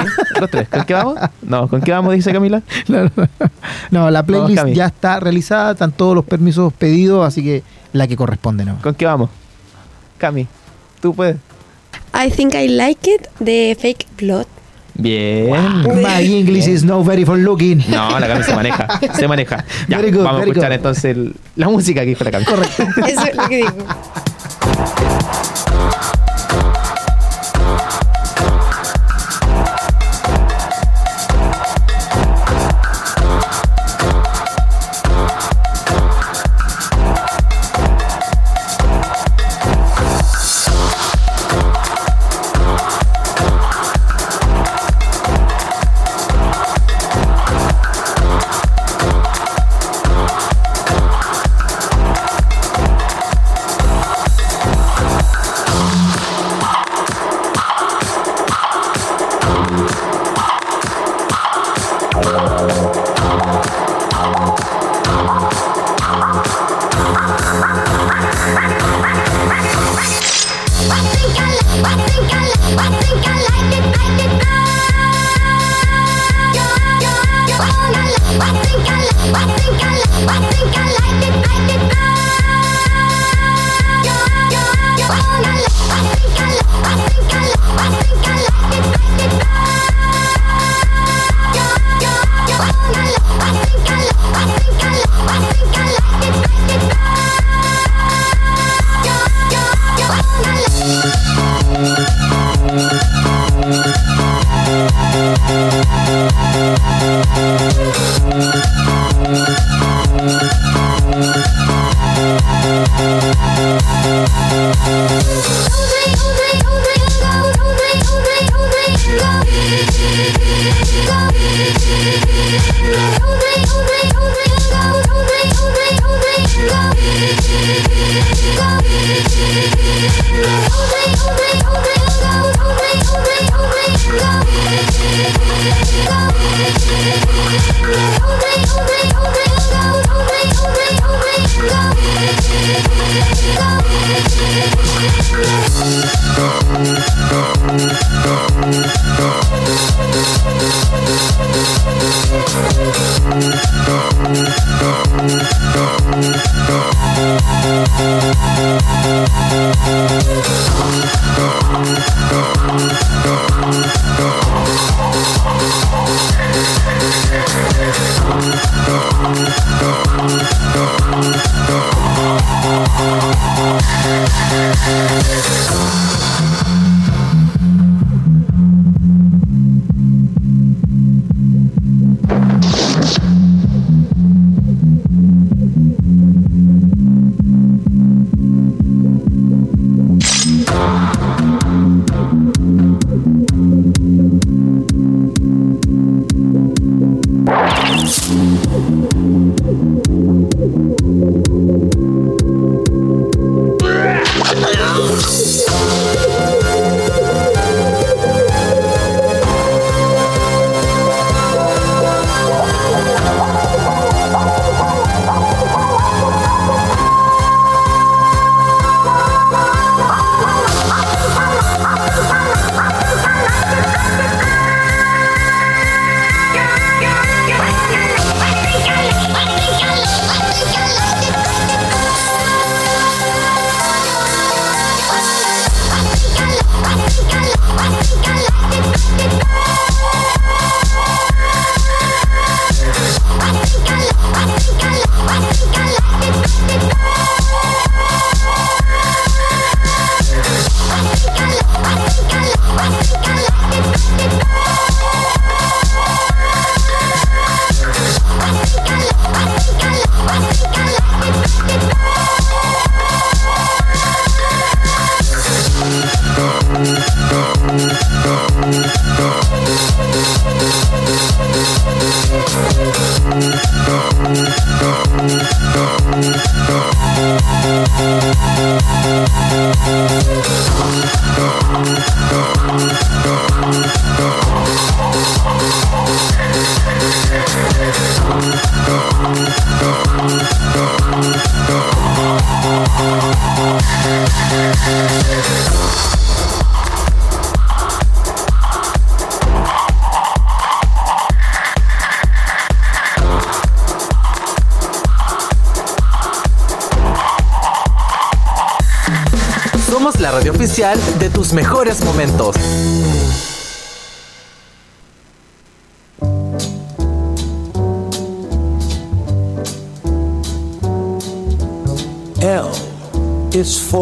los 0.40 0.50
tres. 0.50 0.68
¿Con 0.68 0.84
qué 0.84 0.94
vamos? 0.94 1.18
No, 1.42 1.68
¿con 1.68 1.80
qué 1.80 1.92
vamos? 1.92 2.14
Dice 2.14 2.32
Camila. 2.32 2.62
No, 3.90 4.10
la 4.10 4.22
playlist 4.22 4.66
ya 4.68 4.86
está 4.86 5.20
realizada, 5.20 5.72
están 5.72 5.92
todos 5.92 6.14
los 6.14 6.24
permisos 6.24 6.72
pedidos, 6.72 7.26
así 7.26 7.42
que 7.42 7.62
la 7.92 8.06
que 8.06 8.16
corresponde, 8.16 8.64
¿no? 8.64 8.76
¿Con 8.82 8.94
qué 8.94 9.06
vamos? 9.06 9.30
Cami. 10.18 10.46
Tú 11.06 11.14
puedes. 11.14 11.36
I 12.12 12.30
think 12.32 12.52
I 12.54 12.66
like 12.66 13.08
it 13.08 13.28
de 13.38 13.76
Fake 13.80 14.08
Blood. 14.18 14.46
Bien. 14.94 15.48
My 16.02 16.20
English 16.20 16.66
is 16.66 16.82
no 16.82 17.04
very 17.04 17.24
for 17.24 17.38
looking. 17.38 17.78
No, 17.88 18.18
la 18.18 18.26
Cami 18.26 18.42
se 18.42 18.56
maneja. 18.56 18.88
Se 19.14 19.28
maneja. 19.28 19.64
Ya, 19.86 20.00
vamos 20.00 20.40
a 20.40 20.44
escuchar 20.46 20.72
entonces 20.72 21.16
la 21.54 21.68
música 21.68 22.00
que 22.00 22.08
dijo 22.08 22.24
la 22.24 22.32
Cami. 22.32 22.44
Correcto. 22.44 22.82
Eso 23.06 23.24
es 23.24 23.36
lo 23.36 23.48
que 23.48 23.56
digo. 23.58 23.86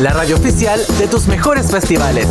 La 0.00 0.12
radio 0.12 0.36
oficial 0.36 0.78
de 0.98 1.08
tus 1.08 1.26
mejores 1.26 1.70
festivales. 1.70 2.26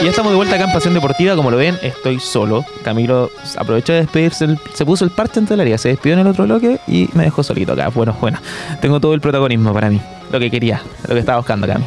Y 0.00 0.06
estamos 0.06 0.30
de 0.30 0.36
vuelta 0.36 0.54
acá 0.54 0.64
en 0.64 0.72
Pasión 0.72 0.94
Deportiva. 0.94 1.34
Como 1.34 1.50
lo 1.50 1.56
ven, 1.56 1.76
estoy 1.82 2.20
solo. 2.20 2.64
Camilo 2.84 3.30
aprovechó 3.56 3.92
de 3.92 4.02
despedirse, 4.02 4.56
se 4.72 4.86
puso 4.86 5.04
el 5.04 5.10
parche 5.10 5.40
en 5.40 5.46
telaría, 5.46 5.76
se 5.76 5.88
despidió 5.88 6.14
en 6.14 6.20
el 6.20 6.28
otro 6.28 6.44
bloque 6.44 6.78
y 6.86 7.08
me 7.14 7.24
dejó 7.24 7.42
solito 7.42 7.72
acá. 7.72 7.88
Bueno, 7.88 8.16
bueno, 8.20 8.38
tengo 8.80 9.00
todo 9.00 9.14
el 9.14 9.20
protagonismo 9.20 9.74
para 9.74 9.90
mí. 9.90 10.00
Lo 10.30 10.38
que 10.38 10.50
quería, 10.50 10.82
lo 11.08 11.14
que 11.14 11.20
estaba 11.20 11.38
buscando 11.38 11.66
acá. 11.66 11.80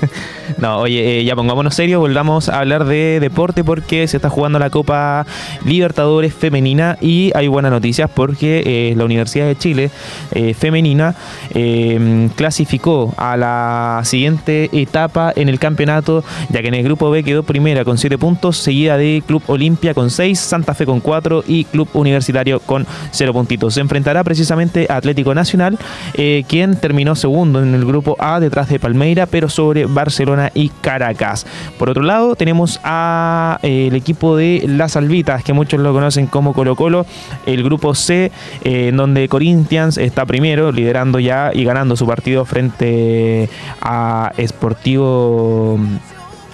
No, 0.58 0.78
oye, 0.78 1.18
eh, 1.18 1.24
ya 1.24 1.34
pongámonos 1.34 1.74
serios, 1.74 2.00
volvamos 2.00 2.48
a 2.48 2.60
hablar 2.60 2.84
de 2.84 3.18
deporte 3.20 3.64
porque 3.64 4.06
se 4.06 4.16
está 4.16 4.30
jugando 4.30 4.58
la 4.58 4.70
Copa 4.70 5.26
Libertadores 5.64 6.32
femenina 6.32 6.96
y 7.00 7.32
hay 7.34 7.48
buenas 7.48 7.72
noticias 7.72 8.08
porque 8.08 8.62
eh, 8.64 8.94
la 8.96 9.04
Universidad 9.04 9.46
de 9.46 9.56
Chile 9.56 9.90
eh, 10.32 10.54
femenina 10.54 11.14
eh, 11.50 12.28
clasificó 12.36 13.14
a 13.16 13.36
la 13.36 14.00
siguiente 14.04 14.70
etapa 14.72 15.32
en 15.34 15.48
el 15.48 15.58
campeonato, 15.58 16.24
ya 16.50 16.62
que 16.62 16.68
en 16.68 16.74
el 16.74 16.84
grupo 16.84 17.10
B 17.10 17.22
quedó 17.22 17.42
primera 17.42 17.84
con 17.84 17.98
7 17.98 18.18
puntos, 18.18 18.56
seguida 18.56 18.96
de 18.96 19.22
Club 19.26 19.42
Olimpia 19.46 19.94
con 19.94 20.10
6, 20.10 20.38
Santa 20.38 20.74
Fe 20.74 20.86
con 20.86 21.00
4 21.00 21.44
y 21.46 21.64
Club 21.64 21.88
Universitario 21.94 22.60
con 22.60 22.86
0 23.10 23.32
puntitos. 23.32 23.74
Se 23.74 23.80
enfrentará 23.80 24.24
precisamente 24.24 24.86
a 24.88 24.96
Atlético 24.96 25.34
Nacional, 25.34 25.78
eh, 26.14 26.44
quien 26.48 26.76
terminó 26.76 27.14
segundo 27.14 27.62
en 27.62 27.74
el 27.74 27.84
grupo 27.84 28.16
A 28.18 28.40
detrás 28.40 28.68
de 28.68 28.78
Palmeira, 28.78 29.26
pero 29.26 29.48
sobre 29.48 29.85
Barcelona 29.88 30.50
y 30.54 30.68
Caracas. 30.68 31.46
Por 31.78 31.90
otro 31.90 32.02
lado, 32.02 32.36
tenemos 32.36 32.80
a 32.84 33.58
eh, 33.62 33.88
el 33.88 33.96
equipo 33.96 34.36
de 34.36 34.64
Las 34.66 34.96
Albitas, 34.96 35.42
que 35.44 35.52
muchos 35.52 35.80
lo 35.80 35.92
conocen 35.92 36.26
como 36.26 36.52
Colo 36.52 36.76
Colo, 36.76 37.06
el 37.46 37.62
grupo 37.62 37.94
C, 37.94 38.32
eh, 38.64 38.88
en 38.88 38.96
donde 38.96 39.28
Corinthians 39.28 39.98
está 39.98 40.24
primero, 40.26 40.72
liderando 40.72 41.18
ya 41.18 41.50
y 41.52 41.64
ganando 41.64 41.96
su 41.96 42.06
partido 42.06 42.44
frente 42.44 43.48
a 43.80 44.32
Sportivo 44.46 45.78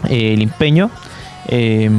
eh, 0.09 0.35
Limpeño. 0.37 0.91
Eh, 1.55 1.91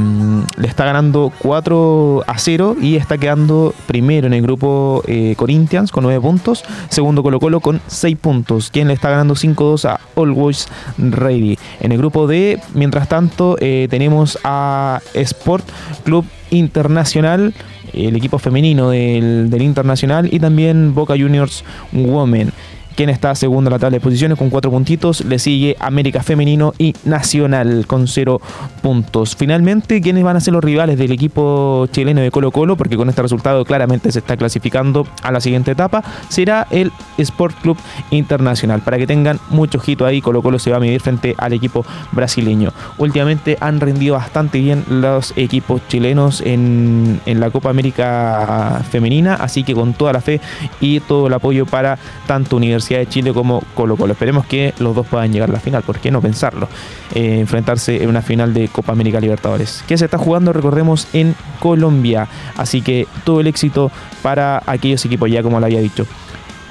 le 0.58 0.68
está 0.68 0.84
ganando 0.84 1.32
4 1.38 2.24
a 2.26 2.40
0 2.40 2.76
y 2.82 2.96
está 2.96 3.20
quedando 3.20 3.76
primero 3.86 4.26
en 4.26 4.34
el 4.34 4.42
grupo 4.42 5.04
eh, 5.06 5.36
Corinthians 5.38 5.92
con 5.92 6.06
9 6.06 6.20
puntos, 6.22 6.64
segundo 6.90 7.22
Colo 7.22 7.40
Colo 7.40 7.60
con 7.60 7.80
6 7.86 8.18
puntos, 8.18 8.72
quien 8.72 8.88
le 8.88 8.96
está 8.96 9.12
ganando 9.12 9.36
5-2 9.36 9.90
a 9.90 10.00
Always 10.16 10.70
Ready. 10.98 11.60
En 11.82 11.92
el 11.92 12.00
grupo 12.00 12.26
D, 12.26 12.60
mientras 12.74 13.08
tanto, 13.08 13.56
eh, 13.60 13.86
tenemos 13.92 14.40
a 14.44 15.02
Sport 15.14 15.70
Club 16.04 16.26
Internacional, 16.50 17.54
el 17.94 18.16
equipo 18.16 18.40
femenino 18.40 18.90
del 18.90 19.62
Internacional 19.62 20.34
y 20.34 20.40
también 20.40 20.96
Boca 20.96 21.14
Juniors 21.16 21.64
Women 21.92 22.52
quien 22.96 23.10
está 23.10 23.34
segundo 23.36 23.70
en 23.70 23.74
la 23.74 23.80
tabla 23.80 23.98
de 23.98 24.02
posiciones 24.02 24.38
con 24.38 24.50
cuatro 24.50 24.72
puntitos. 24.72 25.26
Le 25.26 25.40
sigue 25.40 25.76
América 25.80 26.22
Femenino 26.22 26.74
y 26.78 26.96
Nacional 27.06 27.86
con 27.88 28.08
cero 28.08 28.42
puntos. 28.82 29.36
Finalmente, 29.36 30.02
¿quiénes 30.02 30.24
van 30.24 30.38
a 30.38 30.40
ser 30.40 30.54
los 30.54 30.64
rivales 30.64 30.98
del 30.98 31.12
equipo 31.12 31.88
chileno 31.92 32.22
de 32.22 32.32
Colo 32.32 32.52
Colo? 32.52 32.78
Porque 32.78 32.98
con 32.98 33.10
este 33.10 33.22
resultado 33.22 33.66
claramente 33.66 34.12
se 34.12 34.20
está 34.20 34.38
clasificando 34.38 35.08
a 35.22 35.32
la 35.32 35.42
siguiente 35.42 35.72
etapa. 35.72 36.04
Será 36.30 36.68
el 36.70 36.92
Sport 37.18 37.60
Club 37.62 37.78
Internacional. 38.12 38.82
Para 38.82 38.98
que 38.98 39.08
tengan 39.08 39.40
mucho 39.50 39.78
ojito 39.78 40.06
ahí, 40.06 40.22
Colo 40.22 40.42
Colo 40.42 40.60
se 40.60 40.72
va 40.72 40.78
a 40.78 40.80
medir 40.80 41.02
frente 41.02 41.36
al 41.38 41.54
equipo 41.54 41.86
brasileño. 42.12 42.72
Últimamente 42.98 43.58
han 43.60 43.80
rendido 43.80 44.16
bastante 44.16 44.60
bien 44.60 44.86
los 44.90 45.34
equipos 45.36 45.82
chilenos 45.88 46.42
en, 46.42 47.20
en 47.26 47.40
la 47.40 47.50
Copa 47.50 47.70
América 47.70 48.84
Femenina. 48.92 49.36
Así 49.36 49.64
que 49.64 49.74
con 49.74 49.94
toda 49.94 50.14
la 50.14 50.22
fe 50.22 50.40
y 50.80 51.00
todo 51.00 51.28
el 51.28 51.34
apoyo 51.34 51.66
para 51.66 51.98
tanto 52.28 52.58
Universidad 52.58 52.83
de 52.90 53.08
Chile 53.08 53.34
como 53.34 53.62
Colo 53.74 53.96
Colo. 53.96 54.14
Esperemos 54.14 54.46
que 54.46 54.74
los 54.80 54.96
dos 54.96 55.08
puedan 55.08 55.32
llegar 55.32 55.50
a 55.50 55.54
la 55.54 55.60
final, 55.60 55.84
¿por 55.84 56.00
qué 56.00 56.12
no 56.12 56.22
pensarlo? 56.22 56.68
Eh, 57.14 57.40
enfrentarse 57.40 58.04
en 58.04 58.10
una 58.10 58.22
final 58.22 58.54
de 58.54 58.68
Copa 58.68 58.92
América 58.92 59.20
Libertadores, 59.20 59.84
que 59.88 59.98
se 59.98 60.06
está 60.06 60.18
jugando, 60.18 60.54
recordemos, 60.54 61.08
en 61.14 61.36
Colombia. 61.60 62.28
Así 62.58 62.82
que 62.82 63.08
todo 63.24 63.42
el 63.42 63.48
éxito 63.48 63.92
para 64.22 64.62
aquellos 64.66 65.04
equipos, 65.06 65.30
ya 65.30 65.44
como 65.44 65.60
lo 65.60 65.66
había 65.66 65.80
dicho. 65.80 66.06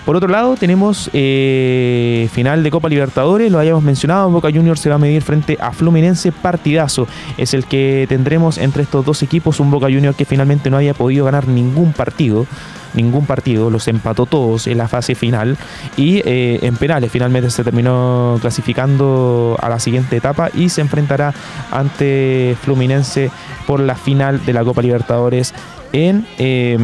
Por 0.05 0.17
otro 0.17 0.29
lado, 0.29 0.57
tenemos 0.57 1.09
eh, 1.12 2.29
final 2.33 2.65
de 2.65 2.71
Copa 2.73 2.88
Libertadores, 2.88 3.53
lo 3.53 3.61
habíamos 3.61 3.85
mencionado, 3.85 4.31
Boca 4.31 4.51
Juniors 4.53 4.81
se 4.81 4.88
va 4.88 4.97
a 4.97 4.99
medir 4.99 5.23
frente 5.23 5.57
a 5.61 5.73
Fluminense, 5.73 6.33
partidazo. 6.33 7.07
Es 7.38 7.55
el 7.55 7.67
que 7.67 8.07
tendremos 8.09 8.59
entre 8.59 8.83
estos 8.83 9.05
dos 9.05 9.23
equipos, 9.23 9.61
un 9.61 9.71
Boca 9.71 9.87
Juniors 9.87 10.17
que 10.17 10.25
finalmente 10.25 10.71
no 10.71 10.77
haya 10.77 10.93
podido 10.93 11.25
ganar 11.25 11.47
ningún 11.47 11.93
partido, 11.93 12.47
ningún 12.95 13.27
partido, 13.27 13.71
los 13.71 13.87
empató 13.87 14.27
todos 14.27 14.67
en 14.67 14.79
la 14.79 14.88
fase 14.88 15.15
final 15.15 15.57
y 15.97 16.19
eh, 16.25 16.59
en 16.62 16.77
penales 16.77 17.11
finalmente 17.11 17.51
se 17.51 17.65
terminó 17.65 18.38
clasificando 18.41 19.57
a 19.61 19.69
la 19.69 19.79
siguiente 19.79 20.17
etapa 20.17 20.51
y 20.53 20.69
se 20.69 20.81
enfrentará 20.81 21.33
ante 21.71 22.57
Fluminense 22.61 23.31
por 23.67 23.79
la 23.79 23.95
final 23.95 24.45
de 24.45 24.53
la 24.53 24.65
Copa 24.65 24.83
Libertadores 24.83 25.55
en, 25.92 26.26
eh, 26.38 26.76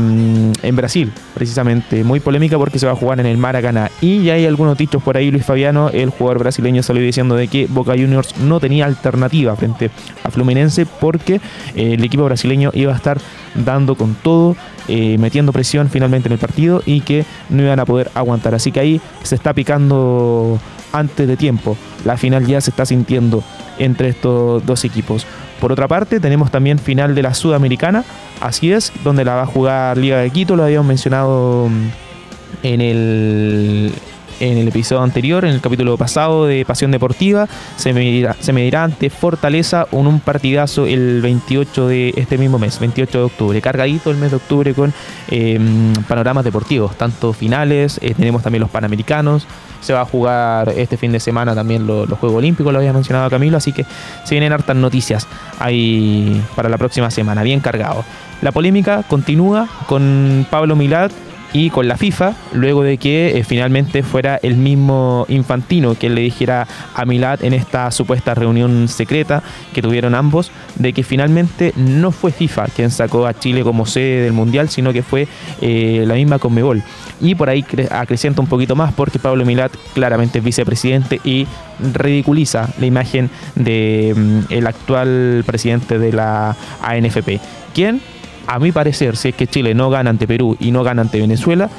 en 0.62 0.76
Brasil, 0.76 1.12
precisamente. 1.34 2.04
Muy 2.04 2.20
polémica 2.20 2.58
porque 2.58 2.78
se 2.78 2.86
va 2.86 2.92
a 2.92 2.96
jugar 2.96 3.20
en 3.20 3.26
el 3.26 3.38
Maracaná. 3.38 3.90
Y 4.00 4.22
ya 4.22 4.34
hay 4.34 4.46
algunos 4.46 4.76
dichos 4.76 5.02
por 5.02 5.16
ahí. 5.16 5.30
Luis 5.30 5.44
Fabiano, 5.44 5.90
el 5.90 6.10
jugador 6.10 6.38
brasileño, 6.38 6.82
salió 6.82 7.02
diciendo 7.02 7.34
de 7.34 7.48
que 7.48 7.66
Boca 7.66 7.92
Juniors 7.92 8.38
no 8.38 8.60
tenía 8.60 8.86
alternativa 8.86 9.56
frente 9.56 9.90
a 10.22 10.30
Fluminense 10.30 10.86
porque 10.86 11.40
eh, 11.74 11.94
el 11.94 12.04
equipo 12.04 12.24
brasileño 12.24 12.70
iba 12.74 12.92
a 12.92 12.96
estar 12.96 13.18
dando 13.54 13.94
con 13.94 14.14
todo, 14.14 14.56
eh, 14.88 15.16
metiendo 15.18 15.52
presión 15.52 15.88
finalmente 15.88 16.28
en 16.28 16.32
el 16.32 16.38
partido 16.38 16.82
y 16.84 17.00
que 17.00 17.24
no 17.48 17.62
iban 17.62 17.80
a 17.80 17.86
poder 17.86 18.10
aguantar. 18.14 18.54
Así 18.54 18.72
que 18.72 18.80
ahí 18.80 19.00
se 19.22 19.34
está 19.34 19.54
picando 19.54 20.58
antes 20.92 21.26
de 21.26 21.36
tiempo. 21.36 21.76
La 22.04 22.16
final 22.16 22.46
ya 22.46 22.60
se 22.60 22.70
está 22.70 22.86
sintiendo 22.86 23.42
entre 23.78 24.08
estos 24.08 24.64
dos 24.64 24.84
equipos. 24.84 25.26
Por 25.60 25.72
otra 25.72 25.88
parte, 25.88 26.20
tenemos 26.20 26.50
también 26.50 26.78
final 26.78 27.14
de 27.14 27.22
la 27.22 27.34
Sudamericana, 27.34 28.04
así 28.40 28.72
es, 28.72 28.92
donde 29.02 29.24
la 29.24 29.34
va 29.34 29.42
a 29.42 29.46
jugar 29.46 29.98
Liga 29.98 30.18
de 30.18 30.30
Quito, 30.30 30.56
lo 30.56 30.64
habíamos 30.64 30.86
mencionado 30.86 31.68
mm, 31.68 31.88
en 32.62 32.80
el, 32.80 33.92
en 34.40 34.58
el 34.58 34.68
episodio 34.68 35.02
anterior, 35.02 35.44
en 35.44 35.52
el 35.54 35.60
capítulo 35.60 35.96
pasado 35.96 36.46
de 36.46 36.64
Pasión 36.64 36.90
Deportiva. 36.90 37.48
Se 37.76 37.92
medirá, 37.92 38.34
se 38.40 38.52
medirá 38.52 38.84
ante 38.84 39.10
Fortaleza 39.10 39.86
con 39.90 40.06
un 40.06 40.20
partidazo 40.20 40.86
el 40.86 41.20
28 41.22 41.88
de 41.88 42.14
este 42.16 42.38
mismo 42.38 42.58
mes, 42.58 42.78
28 42.78 43.18
de 43.18 43.24
octubre. 43.24 43.60
Cargadito 43.60 44.10
el 44.10 44.16
mes 44.16 44.30
de 44.30 44.36
octubre 44.36 44.74
con 44.74 44.92
eh, 45.30 45.58
panoramas 46.06 46.44
deportivos, 46.44 46.96
tanto 46.96 47.32
finales, 47.32 47.98
eh, 48.02 48.14
tenemos 48.14 48.42
también 48.42 48.60
los 48.60 48.70
Panamericanos. 48.70 49.46
Se 49.80 49.92
va 49.92 50.00
a 50.00 50.04
jugar 50.04 50.70
este 50.76 50.96
fin 50.96 51.12
de 51.12 51.20
semana 51.20 51.54
también 51.54 51.86
lo- 51.86 52.04
los 52.04 52.18
Juegos 52.18 52.38
Olímpicos, 52.38 52.72
lo 52.72 52.80
había 52.80 52.92
mencionado 52.92 53.30
Camilo, 53.30 53.56
así 53.56 53.72
que 53.72 53.84
se 54.24 54.34
vienen 54.34 54.52
hartas 54.52 54.74
noticias 54.76 55.26
ahí 55.60 56.42
para 56.56 56.68
la 56.68 56.78
próxima 56.78 57.10
semana, 57.10 57.42
bien 57.42 57.60
cargado. 57.60 58.04
La 58.42 58.52
polémica 58.52 59.02
continúa 59.08 59.68
con 59.86 60.46
Pablo 60.50 60.76
Milad 60.76 61.10
y 61.52 61.70
con 61.70 61.88
la 61.88 61.96
FIFA, 61.96 62.34
luego 62.52 62.82
de 62.82 62.98
que 62.98 63.38
eh, 63.38 63.44
finalmente 63.44 64.02
fuera 64.02 64.38
el 64.42 64.56
mismo 64.56 65.24
Infantino 65.28 65.94
quien 65.94 66.14
le 66.14 66.20
dijera 66.20 66.66
a 66.94 67.04
Milad 67.06 67.42
en 67.42 67.54
esta 67.54 67.90
supuesta 67.90 68.34
reunión 68.34 68.86
secreta 68.88 69.42
que 69.72 69.80
tuvieron 69.80 70.14
ambos, 70.14 70.50
de 70.76 70.92
que 70.92 71.02
finalmente 71.02 71.72
no 71.76 72.10
fue 72.12 72.32
FIFA 72.32 72.66
quien 72.66 72.90
sacó 72.90 73.26
a 73.26 73.38
Chile 73.38 73.62
como 73.62 73.86
sede 73.86 74.22
del 74.24 74.32
Mundial, 74.34 74.68
sino 74.68 74.92
que 74.92 75.02
fue 75.02 75.26
eh, 75.62 76.04
la 76.06 76.14
misma 76.14 76.38
Conmebol. 76.38 76.82
Y 77.20 77.34
por 77.34 77.48
ahí 77.48 77.62
cre- 77.62 77.88
un 78.38 78.46
poquito 78.46 78.76
más 78.76 78.92
porque 78.92 79.18
Pablo 79.18 79.44
Milad 79.44 79.70
claramente 79.94 80.38
es 80.38 80.44
vicepresidente 80.44 81.20
y 81.24 81.46
ridiculiza 81.94 82.68
la 82.78 82.86
imagen 82.86 83.30
del 83.54 84.44
el 84.50 84.66
actual 84.66 85.42
presidente 85.46 85.98
de 85.98 86.12
la 86.12 86.56
ANFP. 86.82 87.40
¿Quién? 87.74 88.00
A 88.48 88.58
mi 88.58 88.72
parecer, 88.72 89.16
si 89.16 89.28
es 89.28 89.34
que 89.34 89.46
Chile 89.46 89.74
no 89.74 89.90
gana 89.90 90.10
ante 90.10 90.26
Perú 90.26 90.56
y 90.58 90.72
no 90.72 90.82
gana 90.82 91.02
ante 91.02 91.20
Venezuela, 91.20 91.70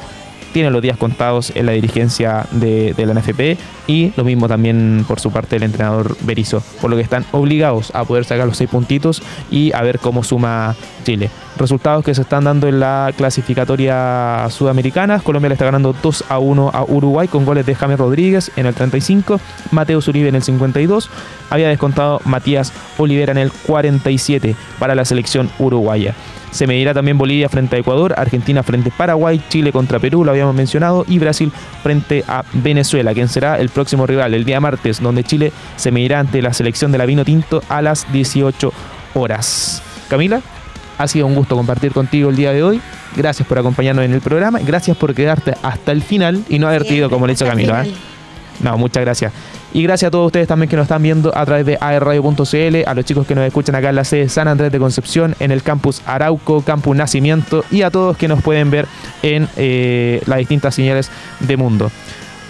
tiene 0.53 0.69
los 0.69 0.81
días 0.81 0.97
contados 0.97 1.51
en 1.55 1.65
la 1.65 1.73
dirigencia 1.73 2.45
de, 2.51 2.93
de 2.93 3.05
NFP 3.05 3.59
y 3.87 4.13
lo 4.15 4.23
mismo 4.23 4.47
también 4.47 5.05
por 5.07 5.19
su 5.19 5.31
parte 5.31 5.55
el 5.55 5.63
entrenador 5.63 6.15
Berizzo, 6.21 6.63
por 6.81 6.89
lo 6.89 6.95
que 6.95 7.01
están 7.01 7.25
obligados 7.31 7.91
a 7.93 8.03
poder 8.03 8.25
sacar 8.25 8.47
los 8.47 8.57
seis 8.57 8.69
puntitos 8.69 9.21
y 9.51 9.73
a 9.73 9.81
ver 9.81 9.99
cómo 9.99 10.23
suma 10.23 10.75
Chile. 11.03 11.29
Resultados 11.57 12.05
que 12.05 12.15
se 12.15 12.21
están 12.21 12.45
dando 12.45 12.67
en 12.67 12.79
la 12.79 13.11
clasificatoria 13.17 14.47
sudamericana. 14.49 15.19
Colombia 15.19 15.49
le 15.49 15.53
está 15.53 15.65
ganando 15.65 15.93
2 16.01 16.25
a 16.29 16.39
1 16.39 16.71
a 16.73 16.83
Uruguay 16.85 17.27
con 17.27 17.45
goles 17.45 17.65
de 17.65 17.75
James 17.75 17.99
Rodríguez 17.99 18.51
en 18.55 18.65
el 18.65 18.73
35, 18.73 19.41
Mateo 19.71 19.99
Uribe 20.07 20.29
en 20.29 20.35
el 20.35 20.43
52. 20.43 21.09
Había 21.49 21.67
descontado 21.67 22.21
Matías 22.25 22.71
Olivera 22.97 23.31
en 23.31 23.39
el 23.39 23.51
47 23.51 24.55
para 24.79 24.95
la 24.95 25.03
selección 25.03 25.49
uruguaya. 25.59 26.15
Se 26.51 26.67
medirá 26.67 26.93
también 26.93 27.17
Bolivia 27.17 27.49
frente 27.49 27.75
a 27.75 27.79
Ecuador, 27.79 28.13
Argentina 28.17 28.63
frente 28.63 28.89
a 28.89 28.97
Paraguay, 28.97 29.41
Chile 29.49 29.71
contra 29.71 29.99
Perú, 29.99 30.23
lo 30.25 30.31
habíamos 30.31 30.55
mencionado, 30.55 31.05
y 31.07 31.19
Brasil 31.19 31.51
frente 31.83 32.23
a 32.27 32.43
Venezuela, 32.53 33.13
quien 33.13 33.27
será 33.27 33.59
el 33.59 33.69
próximo 33.69 34.07
rival 34.07 34.33
el 34.33 34.45
día 34.45 34.59
martes, 34.59 35.01
donde 35.01 35.23
Chile 35.23 35.51
se 35.75 35.91
medirá 35.91 36.19
ante 36.19 36.41
la 36.41 36.53
selección 36.53 36.91
de 36.91 36.97
la 36.97 37.05
Vino 37.05 37.23
Tinto 37.23 37.61
a 37.69 37.81
las 37.81 38.11
18 38.11 38.73
horas. 39.13 39.83
Camila, 40.09 40.41
ha 40.97 41.07
sido 41.07 41.27
un 41.27 41.35
gusto 41.35 41.55
compartir 41.55 41.93
contigo 41.93 42.29
el 42.29 42.35
día 42.35 42.51
de 42.51 42.61
hoy. 42.61 42.81
Gracias 43.15 43.47
por 43.47 43.57
acompañarnos 43.57 44.03
en 44.03 44.13
el 44.13 44.21
programa. 44.21 44.59
Gracias 44.59 44.97
por 44.97 45.15
quedarte 45.15 45.55
hasta 45.63 45.91
el 45.91 46.01
final 46.01 46.43
y 46.49 46.59
no 46.59 46.67
haberte 46.67 46.93
ido 46.93 47.09
como 47.09 47.25
le 47.25 47.33
hizo 47.33 47.45
Camila. 47.45 47.85
¿eh? 47.85 47.93
No, 48.61 48.77
muchas 48.77 49.03
gracias. 49.03 49.31
Y 49.73 49.83
gracias 49.83 50.07
a 50.07 50.11
todos 50.11 50.27
ustedes 50.27 50.47
también 50.47 50.69
que 50.69 50.75
nos 50.75 50.83
están 50.83 51.01
viendo 51.01 51.35
a 51.35 51.45
través 51.45 51.65
de 51.65 51.77
aerradio.cl, 51.79 52.87
a 52.87 52.93
los 52.93 53.05
chicos 53.05 53.27
que 53.27 53.35
nos 53.35 53.45
escuchan 53.45 53.75
acá 53.75 53.89
en 53.89 53.95
la 53.95 54.03
sede 54.03 54.27
San 54.29 54.47
Andrés 54.47 54.71
de 54.71 54.79
Concepción, 54.79 55.35
en 55.39 55.51
el 55.51 55.61
campus 55.61 56.01
Arauco, 56.05 56.61
campus 56.61 56.95
Nacimiento 56.95 57.63
y 57.71 57.83
a 57.83 57.91
todos 57.91 58.17
que 58.17 58.27
nos 58.27 58.41
pueden 58.41 58.71
ver 58.71 58.87
en 59.21 59.47
eh, 59.57 60.21
las 60.25 60.39
distintas 60.39 60.75
señales 60.75 61.11
de 61.39 61.57
mundo. 61.57 61.91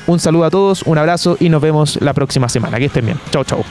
Un 0.07 0.19
saludo 0.19 0.45
a 0.45 0.49
todos, 0.49 0.83
un 0.83 0.97
abrazo 0.97 1.37
y 1.39 1.49
nos 1.49 1.61
vemos 1.61 1.99
la 2.01 2.13
próxima 2.13 2.49
semana. 2.49 2.79
Que 2.79 2.85
estén 2.85 3.05
bien. 3.05 3.19
Chau, 3.31 3.43
chau. 3.43 3.63